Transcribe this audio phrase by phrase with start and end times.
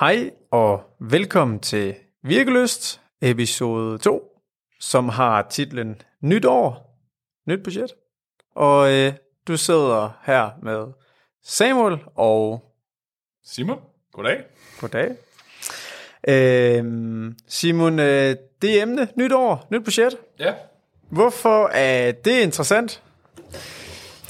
[0.00, 4.42] Hej og velkommen til Virkeløst, episode 2,
[4.80, 6.98] som har titlen Nyt år,
[7.46, 7.90] nyt budget.
[8.54, 9.12] Og øh,
[9.48, 10.86] du sidder her med
[11.44, 12.64] Samuel og
[13.44, 13.78] Simon,
[14.12, 14.44] goddag.
[14.80, 15.16] goddag.
[16.28, 16.84] Øh,
[17.48, 20.16] Simon, øh, det emne, nyt år, nyt budget.
[20.38, 20.52] Ja.
[21.10, 23.02] Hvorfor er det interessant?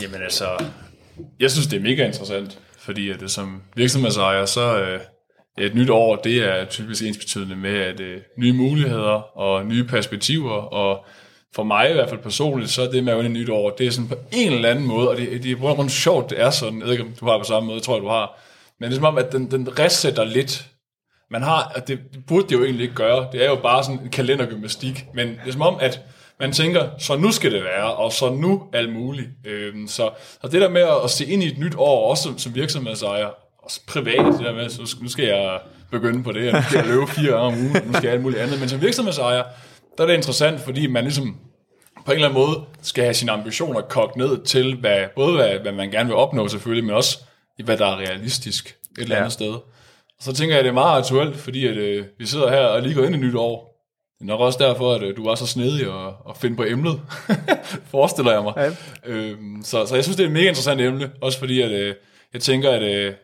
[0.01, 0.65] Jamen altså,
[1.41, 5.01] jeg synes, det er mega interessant, fordi at det som virksomhedsejer, så øh,
[5.59, 10.53] et nyt år, det er typisk ensbetydende med at øh, nye muligheder og nye perspektiver,
[10.53, 11.05] og
[11.55, 13.71] for mig i hvert fald personligt, så er det med at vinde et nyt år,
[13.71, 16.41] det er sådan på en eller anden måde, og det, det er rundt sjovt, det
[16.41, 18.09] er sådan, jeg ved ikke, om du har på samme måde, jeg tror jeg, du
[18.09, 18.41] har,
[18.81, 20.67] men det er som om, at den, den resetter lidt.
[21.31, 23.85] Man har, at det, det burde det jo egentlig ikke gøre, det er jo bare
[23.85, 26.01] sådan en kalendergymnastik, men det er som om, at
[26.41, 29.29] man tænker, så nu skal det være, og så nu alt muligt.
[29.47, 30.11] Øhm, så,
[30.43, 32.55] så det der med at, at se ind i et nyt år, også som, som
[32.55, 33.29] virksomhedsejer,
[33.67, 36.79] også privat, det der med, så nu skal jeg begynde på det, og nu skal
[36.79, 39.43] jeg løbe fire gange om ugen, nu skal jeg alt muligt andet, men som virksomhedsejer,
[39.99, 41.37] der er det interessant, fordi man ligesom
[42.07, 45.59] på en eller anden måde skal have sine ambitioner kogt ned til, hvad, både hvad,
[45.59, 47.19] hvad man gerne vil opnå selvfølgelig, men også
[47.65, 49.53] hvad der er realistisk et eller andet sted.
[50.19, 52.61] Og så tænker jeg, at det er meget aktuelt, fordi at, øh, vi sidder her
[52.61, 53.77] og lige går ind i nyt år.
[54.19, 56.65] Det er nok også derfor, at øh, du var så snedig at, at finde på
[56.65, 57.01] emnet,
[57.95, 58.53] forestiller jeg mig.
[58.57, 58.71] Ja.
[59.05, 61.95] Øhm, så, så jeg synes, det er et mega interessant emne, også fordi at, øh,
[62.33, 63.15] jeg tænker, at øh,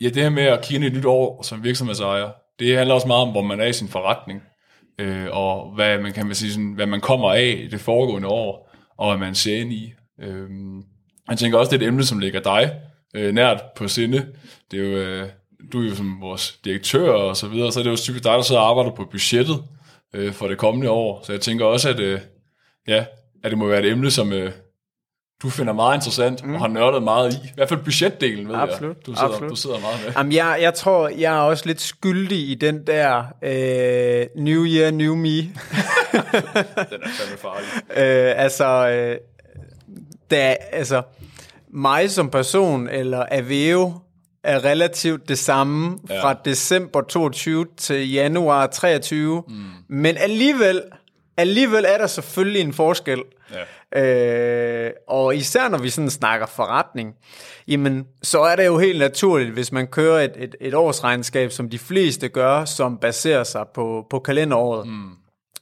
[0.00, 2.94] ja, det her med at kigge ind i et nyt år som virksomhedsejer, det handler
[2.94, 4.42] også meget om, hvor man er i sin forretning,
[4.98, 8.28] øh, og hvad man kan man sige, sådan, hvad man kommer af i det foregående
[8.28, 9.92] år, og hvad man ser ind i.
[10.20, 10.48] Øh,
[11.30, 12.72] jeg tænker også, det er et emne, som ligger dig
[13.14, 14.26] øh, nært på sinde.
[14.70, 15.28] Det er jo, øh,
[15.72, 18.32] du er jo som vores direktør og så videre, så er det jo typisk dig,
[18.32, 19.64] der sidder og arbejder på budgettet
[20.14, 21.22] øh, for det kommende år.
[21.26, 22.20] Så jeg tænker også, at, øh,
[22.88, 23.04] ja,
[23.44, 24.52] at det må være et emne, som øh,
[25.42, 26.54] du finder meget interessant mm.
[26.54, 27.36] og har nørdet meget i.
[27.36, 29.06] I hvert fald budgetdelen, ved Absolut, jeg.
[29.06, 29.50] Du sidder, absolut.
[29.50, 30.12] du sidder meget med.
[30.16, 34.90] Jamen, jeg, jeg tror, jeg er også lidt skyldig i den der øh, New Year,
[34.90, 35.28] New Me.
[35.30, 35.52] Den
[37.02, 37.68] er fandme farlig.
[38.02, 39.16] øh, altså, øh,
[40.30, 41.02] da, altså,
[41.68, 43.92] mig som person, eller Aveo,
[44.44, 46.22] er relativt det samme ja.
[46.22, 49.42] Fra december 22 til januar 23.
[49.48, 49.54] Mm.
[49.88, 50.82] Men alligevel,
[51.36, 53.22] alligevel er der selvfølgelig en forskel.
[53.52, 54.86] Ja.
[54.86, 57.14] Øh, og især når vi sådan snakker forretning,
[57.68, 61.70] jamen, så er det jo helt naturligt, hvis man kører et, et, et årsregnskab, som
[61.70, 65.10] de fleste gør, som baserer sig på, på kalenderåret, mm.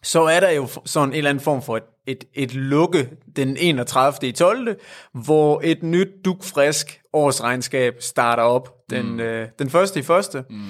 [0.02, 3.56] så er der jo sådan en eller anden form for et, et, et lukke den
[3.56, 4.28] 31.
[4.28, 4.76] i 12.,
[5.12, 9.20] hvor et nyt dugfrisk årsregnskab starter op den, mm.
[9.20, 10.44] øh, den første i første.
[10.50, 10.66] Mm.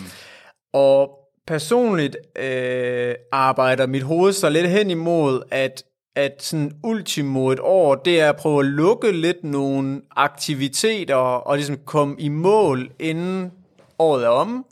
[0.72, 5.82] Og personligt øh, arbejder mit hoved så lidt hen imod, at
[6.16, 11.56] at sådan ultimo et år, det er at prøve at lukke lidt nogle aktiviteter og
[11.56, 13.52] ligesom komme i mål inden
[13.98, 14.66] året er om.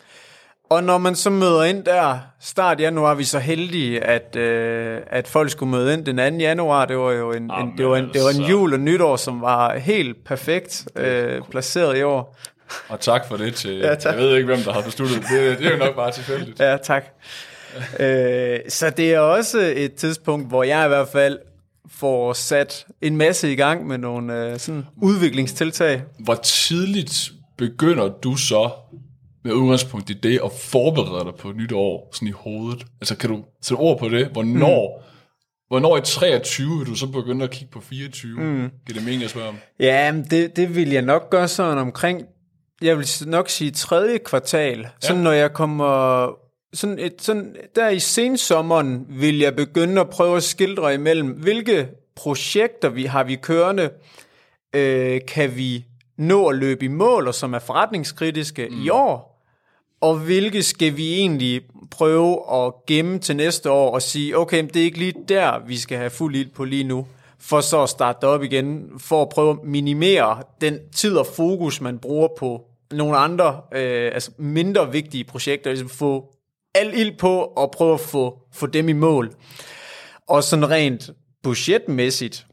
[0.70, 5.00] Og når man så møder ind der, start januar, er vi så heldige, at, øh,
[5.06, 6.22] at folk skulle møde ind den 2.
[6.22, 6.84] januar.
[6.86, 8.50] Det var jo en, en, Jamen det var en, det var en altså.
[8.50, 12.36] jul og nytår, som var helt perfekt øh, placeret i år.
[12.88, 14.14] Og tak for det til, Ja, tak.
[14.14, 15.24] jeg ved ikke, hvem der har besluttet det.
[15.30, 16.60] Det, det er jo nok bare tilfældigt.
[16.60, 17.04] Ja, tak.
[18.00, 21.38] øh, så det er også et tidspunkt, hvor jeg i hvert fald
[21.90, 26.02] får sat en masse i gang med nogle øh, sådan udviklingstiltag.
[26.18, 28.70] Hvor tidligt begynder du så
[29.44, 32.84] med udgangspunkt i det at forberede dig på et nyt år sådan i hovedet?
[33.00, 34.26] Altså kan du sætte ord på det?
[34.26, 35.04] Hvornår, mm.
[35.68, 38.40] hvornår i 23 vil du så begynde at kigge på 24?
[38.40, 38.70] Mm.
[38.86, 39.56] Giver det mening at spørge om?
[39.80, 42.22] Ja, det, det vil jeg nok gøre sådan omkring,
[42.82, 44.88] jeg vil nok sige tredje kvartal.
[45.00, 46.26] Sådan når jeg kommer,
[46.74, 51.88] sådan, et, sådan der i sensommeren vil jeg begynde at prøve at skildre imellem, hvilke
[52.16, 53.90] projekter vi har vi kørende,
[54.74, 55.84] øh, kan vi
[56.18, 58.84] nå at løbe i mål, og som er forretningskritiske mm.
[58.84, 59.44] i år,
[60.00, 64.68] og hvilke skal vi egentlig prøve at gemme til næste år og sige, okay, men
[64.68, 67.06] det er ikke lige der, vi skal have fuld ild på lige nu,
[67.38, 71.80] for så at starte op igen, for at prøve at minimere den tid og fokus,
[71.80, 76.34] man bruger på nogle andre, øh, altså mindre vigtige projekter, ligesom få
[76.74, 79.34] al ild på og prøve at få, få dem i mål.
[80.28, 81.10] Og sådan rent
[81.42, 82.46] budgetmæssigt,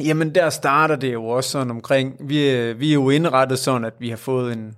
[0.00, 3.84] Jamen, der starter det jo også sådan omkring, vi er, vi er jo indrettet sådan,
[3.84, 4.74] at vi har fået en,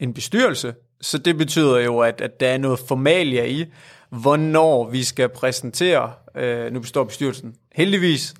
[0.00, 3.64] en bestyrelse, så det betyder jo, at, at der er noget formalia i,
[4.10, 8.34] hvornår vi skal præsentere, øh, nu består bestyrelsen heldigvis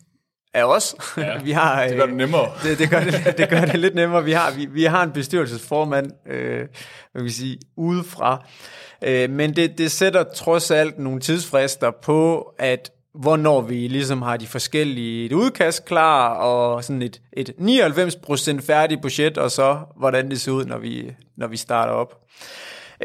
[0.55, 0.95] af os.
[1.17, 2.51] Ja, vi har, Det gør det nemmere.
[2.63, 4.25] det, det, gør det, det gør det lidt nemmere.
[4.25, 6.69] Vi har, vi, vi har en bestyrelsesformand, øh, hvad
[7.17, 8.45] kan vi sige, udefra.
[9.05, 14.37] Øh, men det, det sætter trods alt nogle tidsfrister på, at hvornår vi ligesom har
[14.37, 20.31] de forskellige et udkast klar, og sådan et, et 99% færdigt budget, og så hvordan
[20.31, 22.15] det ser ud, når vi, når vi starter op.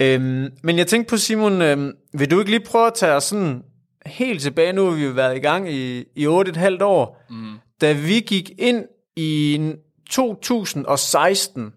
[0.01, 3.23] Øhm, men jeg tænkte på, Simon, øhm, vil du ikke lige prøve at tage os
[3.23, 3.61] sådan
[4.05, 7.53] helt tilbage, nu har vi jo været i gang i, i 8,5 år, mm.
[7.81, 8.85] da vi gik ind
[9.15, 9.71] i
[10.09, 11.73] 2016,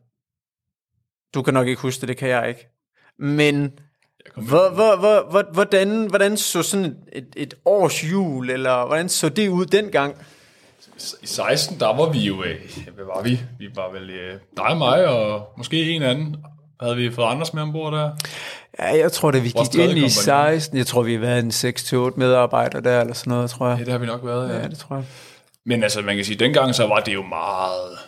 [1.34, 2.68] du kan nok ikke huske det, det kan jeg ikke,
[3.18, 3.72] men
[4.34, 4.96] hvor, hvor,
[5.30, 10.14] hvor, hvordan, hvordan så sådan et, et års jul, eller hvordan så det ud dengang?
[11.22, 12.56] I 16, der var vi jo, øh,
[12.94, 13.40] hvad var vi?
[13.58, 16.36] Vi var vel øh, dig og mig, og måske en anden.
[16.80, 18.10] Havde vi fået Anders med ombord der?
[18.78, 21.50] Ja, jeg tror, da vi gik ind i 16, jeg tror, vi har været en
[21.50, 23.78] 6-8 medarbejdere der, eller sådan noget, tror jeg.
[23.78, 24.58] Ja, det har vi nok været, ja.
[24.58, 25.04] Ja, det tror jeg.
[25.66, 27.98] Men altså, man kan sige, dengang så var det jo meget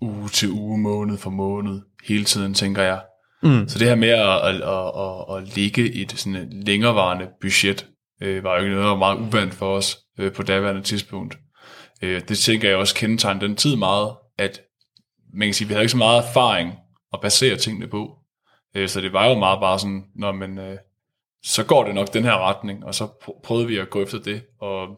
[0.00, 3.00] uge til uge, måned for måned, hele tiden, tænker jeg.
[3.42, 3.68] Mm.
[3.68, 7.86] Så det her med at, at, at, at, at ligge et sådan længerevarende budget,
[8.22, 11.38] øh, var jo ikke noget, der var meget uvandt for os øh, på daværende tidspunkt.
[12.02, 14.60] Øh, det tænker jeg også kendetegner den tid meget, at
[15.34, 16.72] man kan sige, at vi havde ikke så meget erfaring
[17.14, 18.14] at basere tingene på.
[18.74, 20.76] Øh, så det var jo meget bare sådan, når man, øh,
[21.42, 23.06] så går det nok den her retning, og så
[23.44, 24.42] prøvede vi at gå efter det.
[24.60, 24.88] Og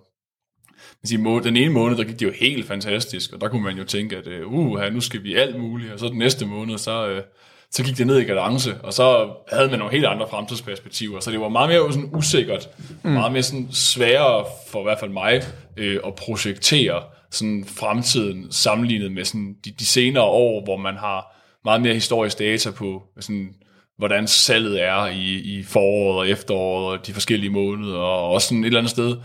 [1.03, 3.77] man siger, den ene måned, der gik det jo helt fantastisk, og der kunne man
[3.77, 7.09] jo tænke, at uh, nu skal vi alt muligt, og så den næste måned, så,
[7.09, 7.23] øh,
[7.71, 11.31] så gik det ned i kadence, og så havde man nogle helt andre fremtidsperspektiver, så
[11.31, 12.69] det var meget mere sådan usikkert,
[13.05, 13.11] mm.
[13.11, 15.43] meget mere sådan sværere for i hvert fald mig
[15.77, 21.40] øh, at projektere sådan fremtiden sammenlignet med sådan de, de senere år, hvor man har
[21.65, 23.55] meget mere historisk data på, sådan,
[23.99, 28.65] hvordan salget er i, i foråret og efteråret og de forskellige måneder, og også sådan
[28.65, 29.17] et eller andet sted,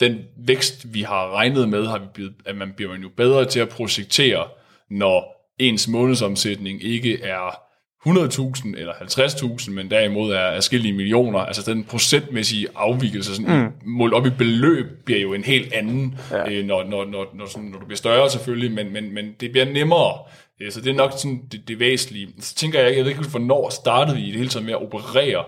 [0.00, 3.44] den vækst, vi har regnet med, har vi blevet, at man bliver man jo bedre
[3.44, 4.46] til at projektere,
[4.90, 7.68] når ens månedsomsætning ikke er
[8.06, 11.38] 100.000 eller 50.000, men derimod er afskillige millioner.
[11.38, 13.72] Altså den procentmæssige afvikelse, sådan, mm.
[13.84, 16.50] målt op i beløb, bliver jo en helt anden, ja.
[16.50, 19.50] øh, når, når, når, når, sådan, når du bliver større selvfølgelig, men, men, men det
[19.50, 20.18] bliver nemmere.
[20.60, 22.28] Ja, så det er nok sådan det, det væsentlige.
[22.40, 24.82] Så tænker jeg, jeg ved ikke, hvornår startede vi i det hele taget med at
[24.82, 25.44] operere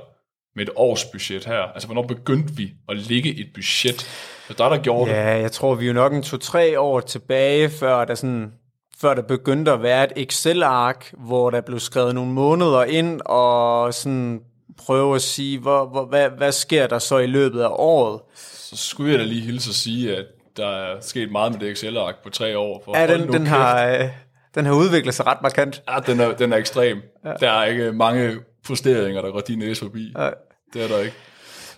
[0.56, 1.72] med et års budget her?
[1.72, 4.00] Altså, hvornår begyndte vi at ligge et budget?
[4.48, 5.42] Så der, der gjorde ja, det.
[5.42, 8.52] jeg tror, vi er jo nok en to-tre år tilbage, før der sådan
[9.00, 13.94] før der begyndte at være et Excel-ark, hvor der blev skrevet nogle måneder ind, og
[13.94, 14.40] sådan
[14.78, 18.20] prøve at sige, hvor, hvor, hvad, hvad sker der så i løbet af året?
[18.36, 20.24] Så skulle jeg da lige hilse at sige, at
[20.56, 22.82] der er sket meget med det Excel-ark på tre år.
[22.84, 24.08] For ja, den, den, har, øh,
[24.54, 25.82] den har udviklet sig ret markant.
[25.88, 27.02] Ja, den er, den er ekstrem.
[27.24, 27.32] Ja.
[27.40, 30.12] Der er ikke mange posteringer, der går din næse forbi.
[30.18, 30.30] Ja.
[30.74, 31.16] Det er der ikke.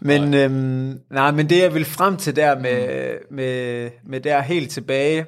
[0.00, 0.44] Men, nej.
[0.44, 3.36] Øhm, nej, men det jeg vil frem til der med, mm.
[3.36, 5.26] med, med der helt tilbage,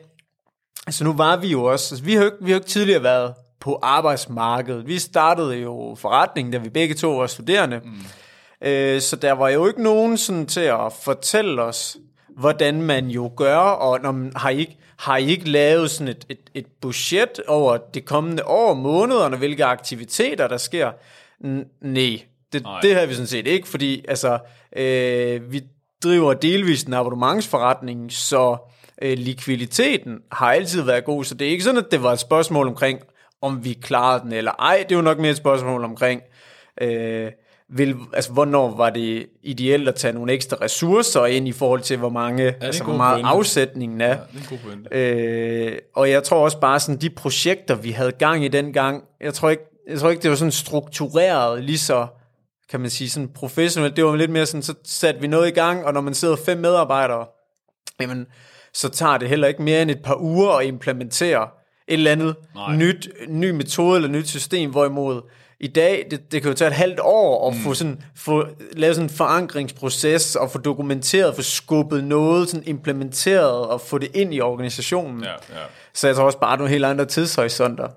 [0.86, 2.68] Altså nu var vi jo også, altså vi har jo ikke, vi har jo ikke
[2.68, 4.86] tidligere været på arbejdsmarkedet.
[4.86, 7.80] Vi startede jo forretningen, da vi begge to var studerende.
[7.84, 8.68] Mm.
[8.68, 11.96] Øh, så der var jo ikke nogen sådan til at fortælle os,
[12.38, 16.08] hvordan man jo gør, og når man, har, I ikke, har I ikke lavet sådan
[16.08, 20.90] et, et, et budget over det kommende år, månederne, hvilke aktiviteter der sker?
[21.44, 22.22] N- nej,
[22.52, 24.38] det, det har vi sådan set ikke, fordi altså,
[24.76, 25.60] øh, vi
[26.04, 28.56] driver delvist en abonnementsforretning, så
[29.02, 32.18] øh, likviditeten har altid været god, så det er ikke sådan, at det var et
[32.18, 33.00] spørgsmål omkring,
[33.42, 34.84] om vi klarede den eller ej.
[34.88, 36.22] Det er jo nok mere et spørgsmål omkring,
[36.80, 37.30] øh,
[37.76, 41.96] vil, altså, hvornår var det ideelt at tage nogle ekstra ressourcer ind i forhold til,
[41.96, 43.28] hvor mange, ja, altså, hvor meget pointe.
[43.28, 44.08] afsætningen er.
[44.08, 48.44] Ja, det er øh, og jeg tror også bare sådan, de projekter, vi havde gang
[48.44, 52.06] i den gang, jeg tror ikke, jeg tror ikke det var sådan struktureret lige så,
[52.70, 53.96] kan man sige, sådan professionelt.
[53.96, 56.36] Det var lidt mere sådan, så satte vi noget i gang, og når man sidder
[56.36, 57.26] fem medarbejdere,
[58.00, 58.26] jamen,
[58.74, 61.48] så tager det heller ikke mere end et par uger at implementere
[61.88, 62.36] et eller andet
[62.70, 65.22] nyt, ny metode eller nyt system, hvorimod
[65.64, 67.62] i dag, det, det kan jo tage et halvt år at mm.
[67.62, 73.66] få, sådan, få lavet sådan en forankringsproces og få dokumenteret, få skubbet noget, sådan implementeret
[73.66, 75.22] og få det ind i organisationen.
[75.22, 75.64] Ja, ja.
[75.94, 77.88] Så jeg tror også bare nogle helt andre tidshorisonter.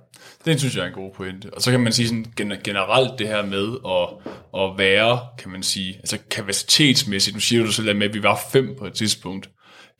[0.45, 1.49] Det synes jeg er en god pointe.
[1.53, 2.25] Og så kan man sige sådan
[2.63, 7.71] generelt det her med at, at være, kan man sige, altså kapacitetsmæssigt, nu siger du
[7.71, 9.49] selv med, at vi var fem på et tidspunkt.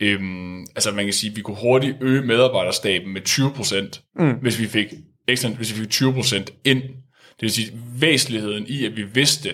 [0.02, 4.32] Øhm, altså man kan sige, at vi kunne hurtigt øge medarbejderstaben med 20%, mm.
[4.42, 4.88] hvis vi fik
[5.28, 6.82] ekstra, hvis vi fik 20% ind.
[7.40, 9.54] Det vil sige, væsentligheden i, at vi vidste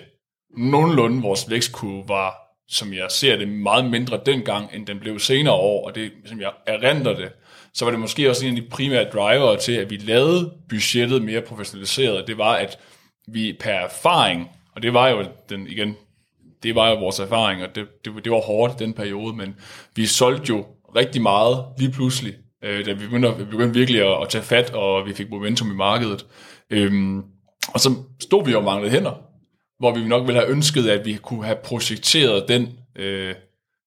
[0.58, 2.36] nogenlunde vores vækstkurve var,
[2.68, 6.42] som jeg ser det, meget mindre dengang, end den blev senere år, og det, som
[6.42, 7.30] jeg erindrer det,
[7.74, 11.22] så var det måske også en af de primære driver til, at vi lavede budgettet
[11.22, 12.28] mere professionaliseret.
[12.28, 12.80] Det var, at
[13.28, 15.96] vi per erfaring, og det var jo den, igen,
[16.64, 19.56] det var jo vores erfaring, og det, det, det var hårdt den periode, men
[19.96, 24.22] vi solgte jo rigtig meget lige pludselig, øh, da vi begyndte, vi begyndte virkelig at,
[24.22, 26.26] at tage fat, og vi fik momentum i markedet.
[26.70, 27.24] Øhm,
[27.68, 27.90] og så
[28.22, 29.22] stod vi jo og manglede hænder,
[29.80, 33.36] hvor vi nok ville have ønsket, at vi kunne have projekteret den, øh,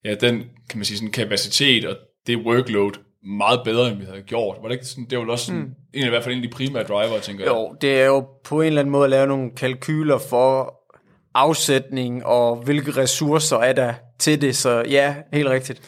[0.04, 2.92] ja, den kan man sige, sådan kapacitet og det workload
[3.26, 4.56] meget bedre, end vi havde gjort.
[4.62, 5.74] Var det ikke sådan, det var vel også sådan, mm.
[5.94, 7.50] en af i hvert fald en af de primære driver, tænker jeg.
[7.50, 10.74] Jo, det er jo på en eller anden måde at lave nogle kalkyler for
[11.34, 15.80] afsætning og hvilke ressourcer er der til det, så ja, helt rigtigt.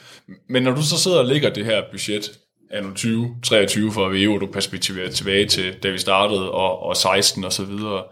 [0.49, 2.39] Men når du så sidder og lægger det her budget,
[2.71, 7.53] af 2023 for VEO, du perspektiverer tilbage til, da vi startede, og, og 16 og
[7.53, 8.05] så videre.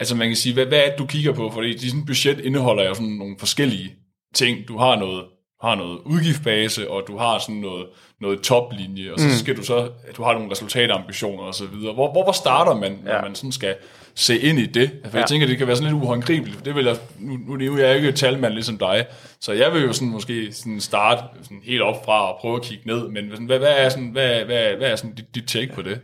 [0.00, 1.50] Altså man kan sige, hvad, hvad er det, du kigger på?
[1.50, 3.94] Fordi dit budget indeholder jo sådan nogle forskellige
[4.34, 4.68] ting.
[4.68, 5.24] Du har noget,
[5.62, 7.86] har noget udgiftbase, og du har sådan noget,
[8.20, 9.32] noget toplinje, og så mm.
[9.32, 11.94] skal du så, du har nogle resultatambitioner og så videre.
[11.94, 13.22] Hvor, hvor, hvor starter man, når ja.
[13.22, 13.74] man sådan skal
[14.14, 14.90] se ind i det?
[15.04, 15.18] For ja.
[15.18, 16.64] jeg tænker, det kan være sådan lidt uhåndgribeligt.
[16.64, 19.06] Det vil jeg, nu, nu er jeg ikke talmand ligesom dig,
[19.40, 22.62] så jeg vil jo sådan måske sådan starte sådan helt op fra og prøve at
[22.62, 25.44] kigge ned, men sådan, hvad, hvad er sådan, hvad, hvad, hvad er sådan dit, dit
[25.46, 26.00] take på det?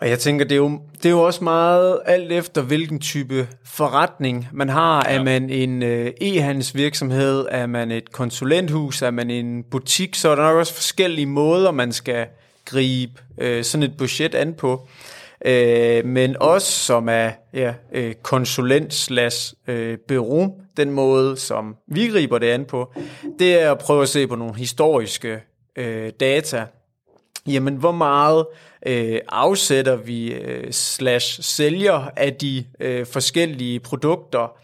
[0.00, 3.48] Og jeg tænker, det er, jo, det er jo også meget alt efter, hvilken type
[3.64, 5.06] forretning man har.
[5.08, 5.18] Ja.
[5.18, 7.46] Er man en øh, e-handelsvirksomhed?
[7.50, 9.02] Er man et konsulenthus?
[9.02, 10.14] Er man en butik?
[10.14, 12.26] Så er der nok også forskellige måder, man skal
[12.64, 14.88] gribe øh, sådan et budget an på.
[15.44, 22.08] Øh, men også som er ja, øh, konsulent slash øh, bureau, den måde, som vi
[22.08, 22.92] griber det an på,
[23.38, 25.40] det er at prøve at se på nogle historiske
[25.76, 26.64] øh, data.
[27.46, 28.46] Jamen, hvor meget
[28.86, 34.56] øh, afsætter vi øh, slash sælger af de øh, forskellige produkter?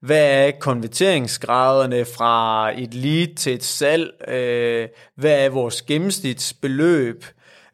[0.00, 4.28] Hvad er konverteringsgraderne fra et lead til et salg?
[4.28, 7.24] Øh, hvad er vores gennemsnitsbeløb?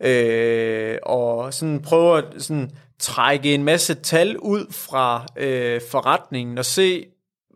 [0.00, 6.64] øh, og sådan prøver at sådan trække en masse tal ud fra øh, forretningen og
[6.64, 7.06] se,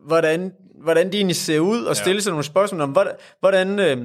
[0.05, 0.53] hvordan,
[0.83, 2.19] hvordan de egentlig ser ud, og stille ja.
[2.19, 3.97] sig nogle spørgsmål om, hvordan, hvordan øh,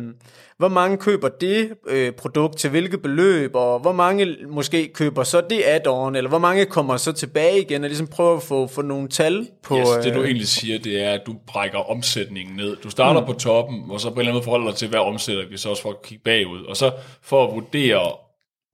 [0.59, 5.43] hvor mange køber det øh, produkt til hvilket beløb, og hvor mange måske køber så
[5.51, 8.83] det add-on, eller hvor mange kommer så tilbage igen, og ligesom prøver at få, få
[8.83, 9.79] nogle tal på...
[9.79, 12.77] Yes, det du øh, egentlig siger, det er, at du brækker omsætningen ned.
[12.77, 13.27] Du starter mm.
[13.27, 15.57] på toppen, og så på en eller anden måde forholder dig til, hvad omsætter vi
[15.57, 16.93] så også for at kigge bagud, og så
[17.23, 18.13] for at vurdere,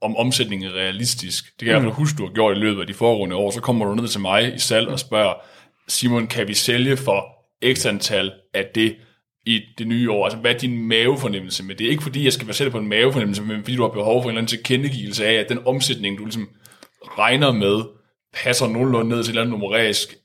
[0.02, 1.44] om omsætningen er realistisk.
[1.60, 1.90] Det kan jeg mm.
[1.90, 3.50] huske, du har gjort i løbet af de foregående år.
[3.50, 5.34] Så kommer du ned til mig i salg og spørger,
[5.88, 7.41] Simon, kan vi sælge for
[7.74, 8.96] x antal af det
[9.46, 10.24] i det nye år?
[10.24, 11.84] Altså, hvad er din mavefornemmelse med det?
[11.84, 14.30] Ikke fordi, jeg skal basere på en mavefornemmelse, men fordi du har behov for en
[14.30, 16.48] eller anden tilkendegivelse af, at den omsætning, du ligesom
[17.18, 17.82] regner med,
[18.34, 20.16] passer nogenlunde ned til et eller andet numerisk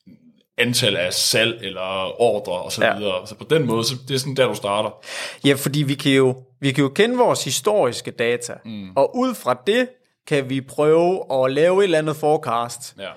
[0.58, 2.98] antal af salg eller ordre og så ja.
[2.98, 3.28] videre.
[3.28, 5.06] Så på den måde, så det er sådan der, du starter.
[5.46, 8.90] Ja, fordi vi kan jo, vi kan jo kende vores historiske data, mm.
[8.96, 9.88] og ud fra det
[10.28, 12.96] kan vi prøve at lave et eller andet forecast.
[13.00, 13.10] Ja.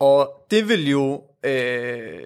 [0.00, 2.20] Og det vil jo øh,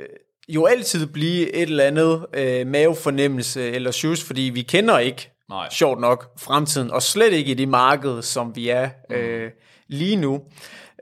[0.55, 5.69] jo altid blive et eller andet øh, mavefornemmelse eller shoes, fordi vi kender ikke, Nej.
[5.71, 9.15] sjovt nok, fremtiden, og slet ikke i det marked, som vi er mm.
[9.15, 9.51] øh,
[9.89, 10.41] lige nu.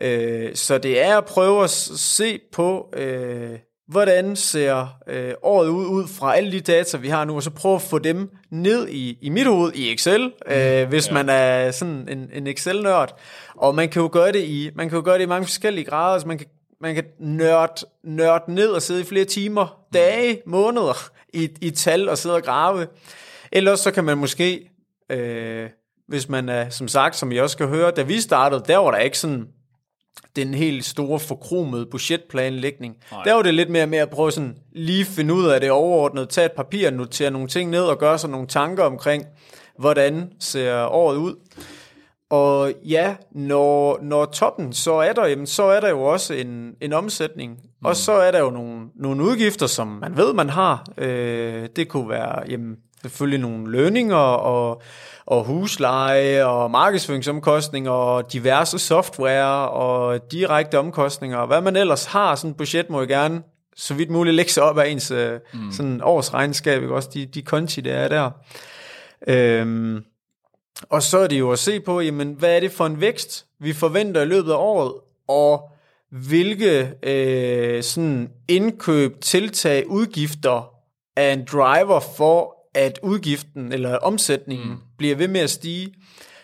[0.00, 5.86] Øh, så det er at prøve at se på, øh, hvordan ser øh, året ud,
[5.86, 8.88] ud fra alle de data, vi har nu, og så prøve at få dem ned
[8.88, 11.14] i, i mit hoved i Excel, øh, mm, hvis ja.
[11.14, 13.20] man er sådan en, en Excel-nørd.
[13.56, 15.84] Og man kan jo gøre det i, man kan jo gøre det i mange forskellige
[15.84, 16.46] grader, så man kan
[16.80, 22.08] man kan nørde, nørde ned og sidde i flere timer, dage, måneder i, i tal
[22.08, 22.86] og sidde og grave.
[23.52, 24.70] Ellers så kan man måske,
[25.10, 25.70] øh,
[26.08, 28.90] hvis man er, som sagt, som I også skal høre, da vi startede, der var
[28.90, 29.48] der ikke sådan
[30.36, 32.96] den helt store forkromede budgetplanlægning.
[33.12, 33.22] Nej.
[33.22, 36.28] Der var det lidt mere med at prøve sådan lige finde ud af det overordnet,
[36.28, 39.24] tage et papir, notere nogle ting ned og gøre sig nogle tanker omkring,
[39.78, 41.34] hvordan ser året ud.
[42.30, 46.74] Og ja, når, når toppen så er der, jamen, så er der jo også en,
[46.80, 47.50] en omsætning.
[47.52, 47.86] Mm.
[47.86, 50.86] Og så er der jo nogle, nogle udgifter, som man ved, man har.
[50.98, 54.82] Øh, det kunne være jamen, selvfølgelig nogle lønninger og,
[55.26, 62.34] og husleje og markedsføringsomkostninger og diverse software og direkte omkostninger og hvad man ellers har.
[62.34, 63.42] Sådan et budget må jo gerne
[63.76, 65.72] så vidt muligt lægge sig op af ens øh, mm.
[65.72, 66.94] sådan årsregnskab, ikke?
[66.94, 68.30] også de, de konti, der er der.
[69.26, 70.04] Øhm,
[70.88, 73.46] og så er det jo at se på, jamen, hvad er det for en vækst,
[73.60, 74.92] vi forventer i løbet af året,
[75.28, 75.70] og
[76.10, 80.70] hvilke øh, sådan indkøb, tiltag, udgifter
[81.16, 84.76] er en driver for, at udgiften eller omsætningen mm.
[84.98, 85.94] bliver ved med at stige.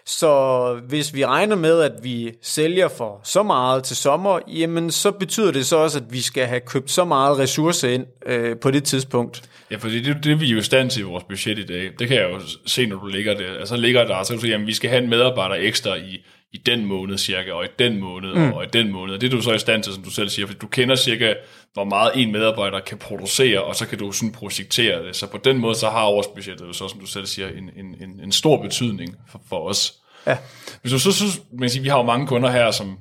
[0.06, 5.10] Så hvis vi regner med, at vi sælger for så meget til sommer, jamen så
[5.10, 8.70] betyder det så også, at vi skal have købt så meget ressourcer ind øh, på
[8.70, 9.48] det tidspunkt.
[9.70, 11.66] Ja, for det er det, vi er jo i stand til i vores budget i
[11.66, 11.90] dag.
[11.98, 13.58] Det kan jeg jo se, når du ligger der.
[13.58, 16.24] Altså ligger der, så kan du sige, jamen vi skal have en medarbejder ekstra i,
[16.52, 18.52] i den måned cirka, og i den måned, mm.
[18.52, 19.18] og i den måned.
[19.18, 21.34] Det er du så i stand til, som du selv siger, for du kender cirka,
[21.72, 25.16] hvor meget en medarbejder kan producere, og så kan du sådan projektere det.
[25.16, 27.96] Så på den måde, så har årsbudgettet jo så, som du selv siger, en, en,
[28.00, 29.94] en, en stor betydning for, for os.
[30.26, 30.36] Ja.
[30.82, 32.98] Hvis du så synes, man siger, vi har jo mange kunder her, som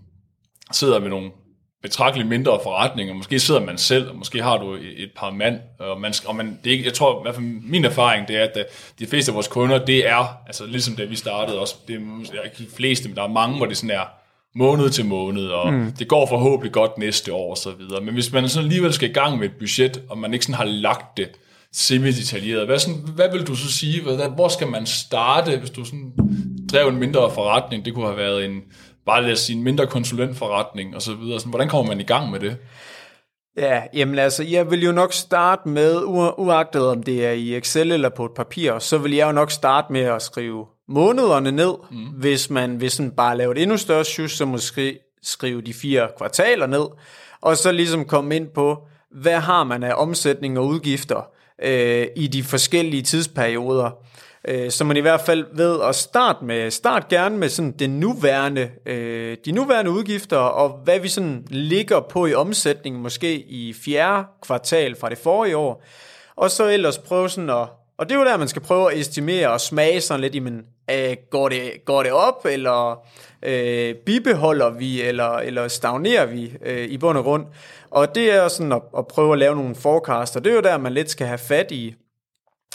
[0.72, 1.32] sidder med nogle
[1.86, 3.14] betragteligt mindre forretninger.
[3.14, 6.36] Måske sidder man selv, og måske har du et, et par mand, og, man, og
[6.36, 8.58] man, det er ikke, jeg tror, i hvert fald min erfaring, det er, at
[9.00, 12.44] de fleste af vores kunder, det er, altså ligesom da vi startede også, det er
[12.44, 14.06] ikke de fleste, men der er mange, hvor det sådan er
[14.56, 15.92] måned til måned, og mm.
[16.00, 18.02] det går forhåbentlig godt næste år og så videre.
[18.02, 20.56] Men hvis man sådan alligevel skal i gang med et budget, og man ikke sådan
[20.56, 21.30] har lagt det
[21.74, 24.02] semi-detaljeret, hvad, sådan, hvad vil du så sige?
[24.36, 26.14] Hvor skal man starte, hvis du sådan
[26.72, 27.86] drev en mindre forretning?
[27.86, 28.62] Det kunne have været en,
[29.06, 31.40] bare lad os sige, en mindre konsulentforretning og så videre.
[31.40, 32.58] Sådan, hvordan kommer man i gang med det?
[33.58, 36.02] Ja, jamen altså, jeg vil jo nok starte med,
[36.38, 39.52] uagtet om det er i Excel eller på et papir, så vil jeg jo nok
[39.52, 41.74] starte med at skrive månederne ned.
[41.92, 42.06] Mm.
[42.06, 46.08] Hvis man vil sådan bare lave et endnu større sjus, så måske skrive de fire
[46.18, 46.86] kvartaler ned,
[47.42, 48.78] og så ligesom komme ind på,
[49.22, 51.28] hvad har man af omsætning og udgifter
[51.64, 53.92] øh, i de forskellige tidsperioder
[54.48, 57.90] øh, så man i hvert fald ved at starte med, start gerne med sådan det
[57.90, 63.74] nuværende, øh, de nuværende udgifter, og hvad vi sådan ligger på i omsætningen, måske i
[63.74, 65.84] fjerde kvartal fra det forrige år,
[66.36, 69.00] og så ellers prøve sådan at, og det er jo der, man skal prøve at
[69.00, 70.62] estimere og smage sådan lidt, men
[70.92, 73.06] øh, går, det, går det op, eller
[73.44, 77.46] øh, bibeholder vi, eller, eller stagnerer vi øh, i bund og grund.
[77.92, 80.40] Og det er sådan at, at prøve at lave nogle forecaster.
[80.40, 81.96] det er jo der, man lidt skal have fat i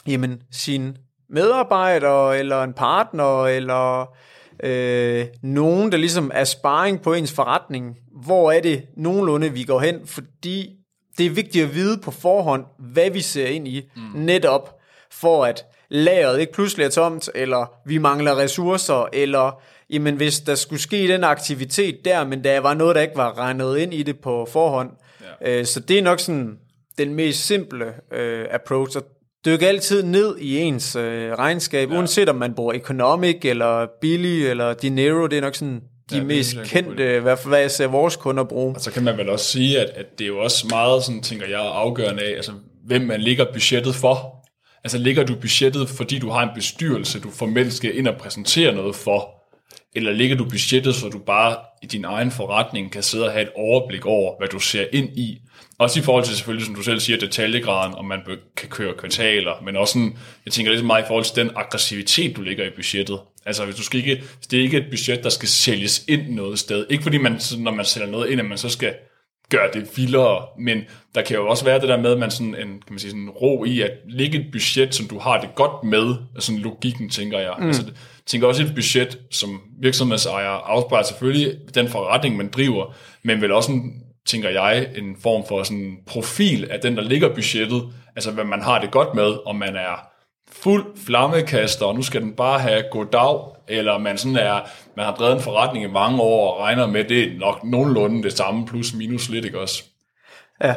[0.07, 0.97] jamen, sin
[1.31, 4.15] medarbejder, eller en partner, eller
[4.63, 7.97] øh, nogen, der ligesom er sparring på ens forretning.
[8.25, 10.07] Hvor er det nogenlunde, vi går hen?
[10.07, 10.71] Fordi
[11.19, 14.21] det er vigtigt at vide på forhånd, hvad vi ser ind i, mm.
[14.21, 14.77] netop
[15.11, 19.61] for at lageret ikke pludselig er tomt, eller vi mangler ressourcer, eller
[19.91, 23.39] jamen hvis der skulle ske den aktivitet der, men der var noget, der ikke var
[23.39, 24.91] regnet ind i det på forhånd.
[25.41, 25.59] Ja.
[25.59, 26.59] Øh, så det er nok sådan
[26.99, 29.05] den mest simple øh, approach, og
[29.45, 31.97] dykke altid ned i ens øh, regnskab, ja.
[31.97, 35.81] uanset om man bruger Economic, eller Billy, eller Dinero, det er nok sådan
[36.11, 38.75] de ja, mest kendte, i hvert fald hvad jeg ser vores kunder bruge.
[38.75, 41.23] Og så kan man vel også sige, at, at det er jo også meget, sådan,
[41.23, 42.53] tænker jeg, afgørende af, altså,
[42.87, 44.37] hvem man ligger budgettet for.
[44.85, 48.75] Altså ligger du budgettet, fordi du har en bestyrelse, du formelt skal ind og præsentere
[48.75, 49.40] noget for,
[49.95, 53.43] eller ligger du budgettet, så du bare i din egen forretning kan sidde og have
[53.43, 55.41] et overblik over, hvad du ser ind i,
[55.79, 58.21] også i forhold til selvfølgelig, som du selv siger, detaljegraden, om man
[58.57, 62.37] kan køre kvartaler, men også sådan, jeg tænker lidt meget i forhold til den aggressivitet,
[62.37, 63.21] du ligger i budgettet.
[63.47, 66.29] Altså hvis, du skal ikke, hvis det er ikke et budget, der skal sælges ind
[66.29, 66.87] noget sted.
[66.91, 68.95] Ikke fordi man, når man sælger noget ind, at man så skal
[69.51, 70.79] gøre det vildere, men
[71.15, 73.11] der kan jo også være det der med, at man sådan en, kan man sige,
[73.11, 77.11] sådan ro i at ligge et budget, som du har det godt med, sådan logikken,
[77.11, 77.55] tænker jeg.
[77.59, 77.67] Mm.
[77.67, 77.83] Altså,
[78.31, 83.73] tænker også et budget, som virksomhedsejer afspejler selvfølgelig den forretning, man driver, men vel også
[83.73, 87.83] en tænker jeg, en form for sådan profil af den, der ligger budgettet,
[88.17, 90.07] altså hvad man har det godt med, om man er
[90.53, 93.39] fuld flammekaster, og nu skal den bare have god dag,
[93.77, 94.61] eller man sådan er,
[94.97, 98.23] man har drevet en forretning i mange år, og regner med, det er nok nogenlunde
[98.23, 99.85] det samme, plus minus lidt, ikke også?
[100.63, 100.75] Ja.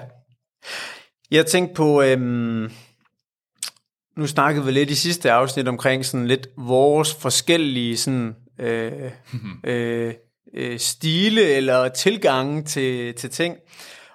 [1.31, 2.71] Jeg tænkte på, øhm,
[4.17, 8.91] nu snakkede vi lidt i sidste afsnit omkring sådan lidt vores forskellige sådan, øh,
[9.63, 10.13] øh,
[10.53, 13.55] øh, stile eller tilgange til, til ting.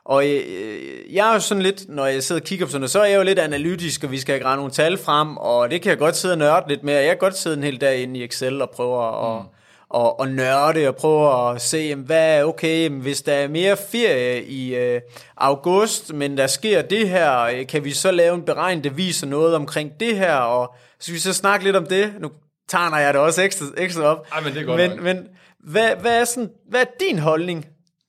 [0.05, 2.91] Og øh, jeg er jo sådan lidt, når jeg sidder og kigger på sådan noget,
[2.91, 5.83] så er jeg jo lidt analytisk, og vi skal have nogle tal frem, og det
[5.83, 6.95] kan jeg godt sidde og nørde lidt med.
[6.95, 9.49] Jeg kan godt sidde en hel dag inde i Excel og prøve at, mm.
[9.91, 14.45] Og, og nørde og prøve at se, hvad er okay, hvis der er mere ferie
[14.45, 15.01] i øh,
[15.37, 19.27] august, men der sker det her, øh, kan vi så lave en beregning, der viser
[19.27, 22.13] noget omkring det her, og så skal vi så snakke lidt om det.
[22.21, 22.31] Nu
[22.69, 24.27] tager jeg det også ekstra, ekstra op.
[24.33, 25.27] Ej, men det er godt men, men
[25.59, 27.67] hvad, hvad, er sådan, hvad er din holdning?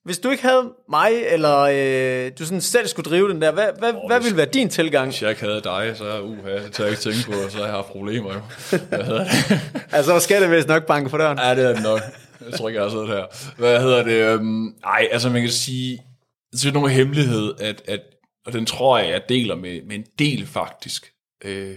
[0.09, 3.67] Hvis du ikke havde mig, eller øh, du sådan selv skulle drive den der, hvad,
[3.79, 5.09] hvad, oh, hvad ville være din tilgang?
[5.09, 7.65] Hvis jeg ikke havde dig, så uha, det tager jeg ikke tænke på, så har
[7.65, 8.41] jeg haft problemer jo.
[8.89, 9.61] Hvad hedder det?
[9.97, 11.37] altså, skal det vist nok banke for døren?
[11.37, 11.99] Ja, det er det nok.
[12.45, 13.25] Jeg tror ikke, jeg har siddet her.
[13.57, 14.39] Hvad hedder det?
[14.39, 16.03] Um, ej, altså man kan sige,
[16.51, 18.01] det er nogen hemmelighed, at, at,
[18.45, 21.11] og den tror jeg, jeg deler med, med en del faktisk.
[21.45, 21.75] Øh,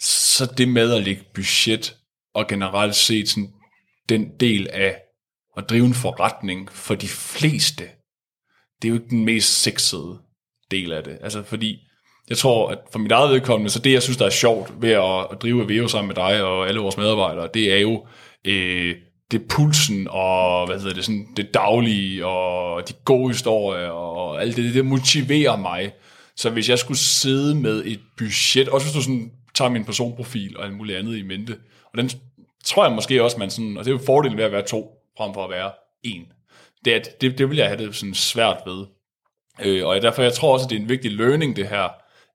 [0.00, 1.96] så det med at lægge budget,
[2.34, 3.52] og generelt set sådan
[4.08, 5.01] den del af
[5.56, 7.84] at drive en forretning for de fleste,
[8.82, 10.18] det er jo ikke den mest sexede
[10.70, 11.18] del af det.
[11.20, 11.78] Altså fordi,
[12.28, 14.90] jeg tror, at for mit eget vedkommende, så det, jeg synes, der er sjovt ved
[14.90, 18.06] at, at drive Veo sammen med dig og alle vores medarbejdere, det er jo
[18.44, 18.96] øh,
[19.30, 24.56] det pulsen og hvad hedder det, sådan, det daglige og de gode historier og alt
[24.56, 25.92] det, det motiverer mig.
[26.36, 30.56] Så hvis jeg skulle sidde med et budget, også hvis du sådan tager min personprofil
[30.56, 31.56] og alt muligt andet i mente,
[31.92, 32.10] og den
[32.64, 35.01] tror jeg måske også, man sådan, og det er jo fordelen ved at være to,
[35.16, 35.70] frem for at være
[36.02, 36.26] en.
[36.84, 38.86] Det, at, det, det vil jeg have det sådan svært ved.
[39.64, 41.88] Øh, og derfor jeg tror også, at det er en vigtig learning det her,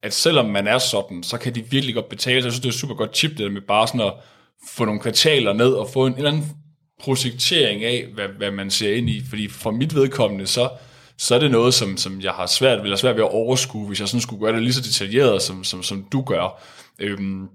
[0.04, 2.46] at selvom man er sådan, så kan de virkelig godt betale sig.
[2.46, 4.14] Jeg synes, det er super godt tip, det der med bare sådan at
[4.70, 6.52] få nogle kvartaler ned og få en, en eller anden
[7.00, 9.24] projektering af, hvad, hvad man ser ind i.
[9.30, 10.70] Fordi for mit vedkommende, så,
[11.18, 14.00] så er det noget, som, som jeg har svært, vil svært ved at overskue, hvis
[14.00, 16.64] jeg sådan skulle gøre det lige så detaljeret, som, som, som du gør.
[17.00, 17.48] Øhm,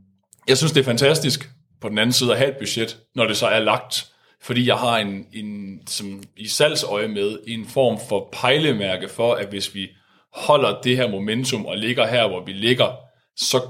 [0.48, 3.36] jeg synes, det er fantastisk på den anden side at have et budget, når det
[3.36, 4.11] så er lagt,
[4.42, 9.48] fordi jeg har en, en som i salgsøje med en form for pejlemærke for, at
[9.48, 9.88] hvis vi
[10.34, 12.96] holder det her momentum og ligger her, hvor vi ligger,
[13.36, 13.60] så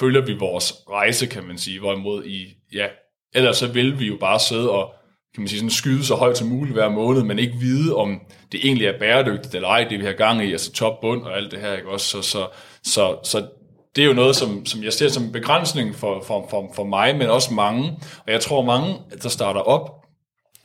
[0.00, 1.80] følger vi vores rejse, kan man sige.
[1.80, 2.86] Hvorimod i, ja,
[3.34, 4.94] ellers så vil vi jo bare sidde og
[5.34, 8.20] kan man sige, sådan skyde så højt som muligt hver måned, men ikke vide, om
[8.52, 11.36] det egentlig er bæredygtigt eller ej, det vi har gang i, altså top, bund og
[11.36, 12.06] alt det her, ikke også?
[12.06, 12.48] Så, så,
[12.82, 13.48] så, så
[13.96, 16.84] det er jo noget, som, som jeg ser som en begrænsning for, for, for, for
[16.84, 17.90] mig, men også mange.
[18.26, 19.90] Og jeg tror, mange, der starter op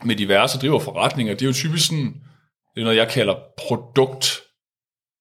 [0.06, 2.14] med diverse driver forretninger, det er jo typisk sådan,
[2.76, 4.42] det er noget, jeg kalder produkt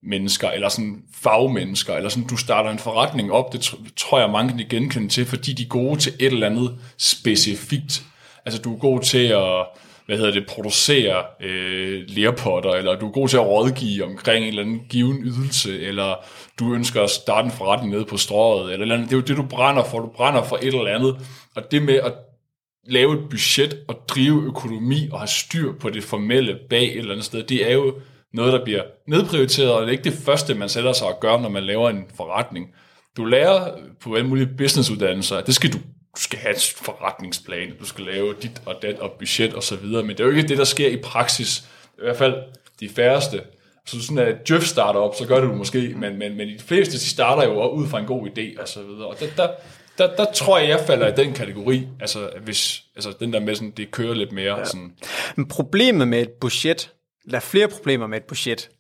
[0.02, 4.56] mennesker, eller sådan fagmennesker, eller sådan, du starter en forretning op, det tror jeg, mange
[4.56, 8.02] kan genkende til, fordi de er gode til et eller andet specifikt.
[8.44, 9.66] Altså, du er god til at,
[10.06, 14.48] hvad hedder det, producere øh, lærpotter, eller du er god til at rådgive omkring en
[14.48, 16.14] eller anden given ydelse, eller
[16.58, 19.10] du ønsker at starte en forretning nede på strået, eller, eller andet.
[19.10, 20.00] Det er jo det, du brænder for.
[20.00, 21.16] Du brænder for et eller andet.
[21.56, 22.12] Og det med at
[22.86, 27.12] lave et budget og drive økonomi og have styr på det formelle bag et eller
[27.12, 27.94] andet sted, det er jo
[28.34, 31.38] noget, der bliver nedprioriteret, og det er ikke det første, man sætter sig og gør,
[31.38, 32.66] når man laver en forretning.
[33.16, 35.78] Du lærer på alle mulige businessuddannelser, at det skal du,
[36.16, 39.76] du skal have et forretningsplan, du skal lave dit og dat og budget og så
[39.76, 41.58] videre, men det er jo ikke det, der sker i praksis.
[41.98, 42.34] I hvert fald
[42.80, 43.42] de færreste.
[43.86, 46.58] Så sådan at Jeff starter op, så gør det du måske, men, men, men de
[46.58, 49.06] fleste de starter jo ud fra en god idé og så videre.
[49.06, 49.48] Og der, der,
[49.98, 53.54] der, der tror jeg, jeg falder i den kategori, altså hvis altså den der med
[53.54, 54.58] sådan, det kører lidt mere.
[54.58, 54.64] Ja.
[54.64, 54.92] Sådan.
[55.36, 56.92] Men problemet med et budget,
[57.30, 58.70] der er flere problemer med et budget.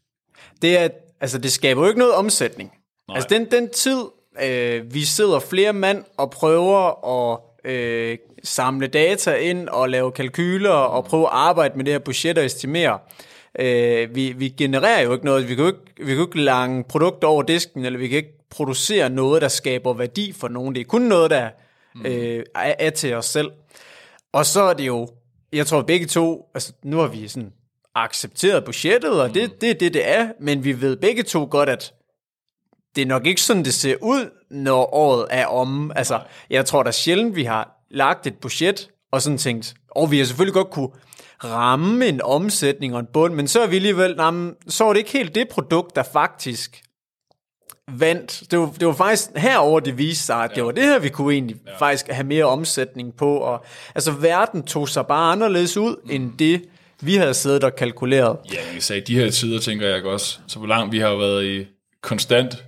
[0.62, 0.88] Det er,
[1.20, 2.72] altså det skaber jo ikke noget omsætning.
[3.08, 3.14] Nej.
[3.16, 4.02] Altså den, den tid,
[4.42, 10.70] øh, vi sidder flere mand og prøver at øh, samle data ind og lave kalkyler
[10.70, 12.98] og prøve at arbejde med det her budget og estimere.
[13.58, 15.48] Øh, vi, vi genererer jo ikke noget.
[15.48, 18.16] Vi kan jo ikke, vi kan jo ikke lange produkter over disken, eller vi kan
[18.16, 20.74] ikke producere noget, der skaber værdi for nogen.
[20.74, 21.50] Det er kun noget, der
[21.94, 22.06] mm.
[22.06, 23.50] øh, er, er til os selv.
[24.32, 25.08] Og så er det jo,
[25.52, 27.52] jeg tror begge to, altså nu har vi sådan
[27.94, 31.68] accepteret budgettet, og det, det er det, det er, men vi ved begge to godt,
[31.68, 31.94] at
[32.96, 35.92] det er nok ikke sådan, det ser ud, når året er om.
[35.96, 40.18] Altså, jeg tror da sjældent, vi har lagt et budget, og sådan tænkt, og vi
[40.18, 40.88] har selvfølgelig godt kunne
[41.44, 44.98] ramme en omsætning og en bund, men så er vi alligevel, nah, så er det
[44.98, 46.82] ikke helt det produkt, der faktisk
[47.90, 48.42] vandt.
[48.50, 50.54] Det var, det var faktisk herover det viste sig, at ja.
[50.54, 51.76] det var det her, vi kunne egentlig ja.
[51.78, 53.36] faktisk have mere omsætning på.
[53.36, 56.10] Og, altså, verden tog sig bare anderledes ud, mm.
[56.10, 56.62] end det,
[57.00, 58.36] vi havde siddet og kalkuleret.
[58.52, 60.38] Ja, jeg sagde, de her tider, tænker jeg også.
[60.46, 61.66] Så hvor langt vi har været i
[62.02, 62.64] konstant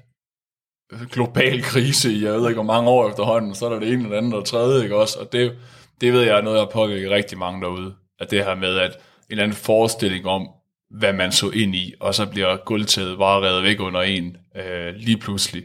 [1.12, 4.04] global krise i, jeg ved ikke, hvor mange år efterhånden, så er der det ene
[4.04, 5.18] eller andet og tredje, ikke også?
[5.18, 5.52] Og det,
[6.00, 7.94] det ved jeg er noget, der påvirker rigtig mange derude.
[8.20, 8.96] At det her med, at en
[9.30, 10.48] eller anden forestilling om,
[10.90, 14.94] hvad man så ind i, og så bliver guldtaget bare reddet væk under en øh,
[14.94, 15.62] lige pludselig.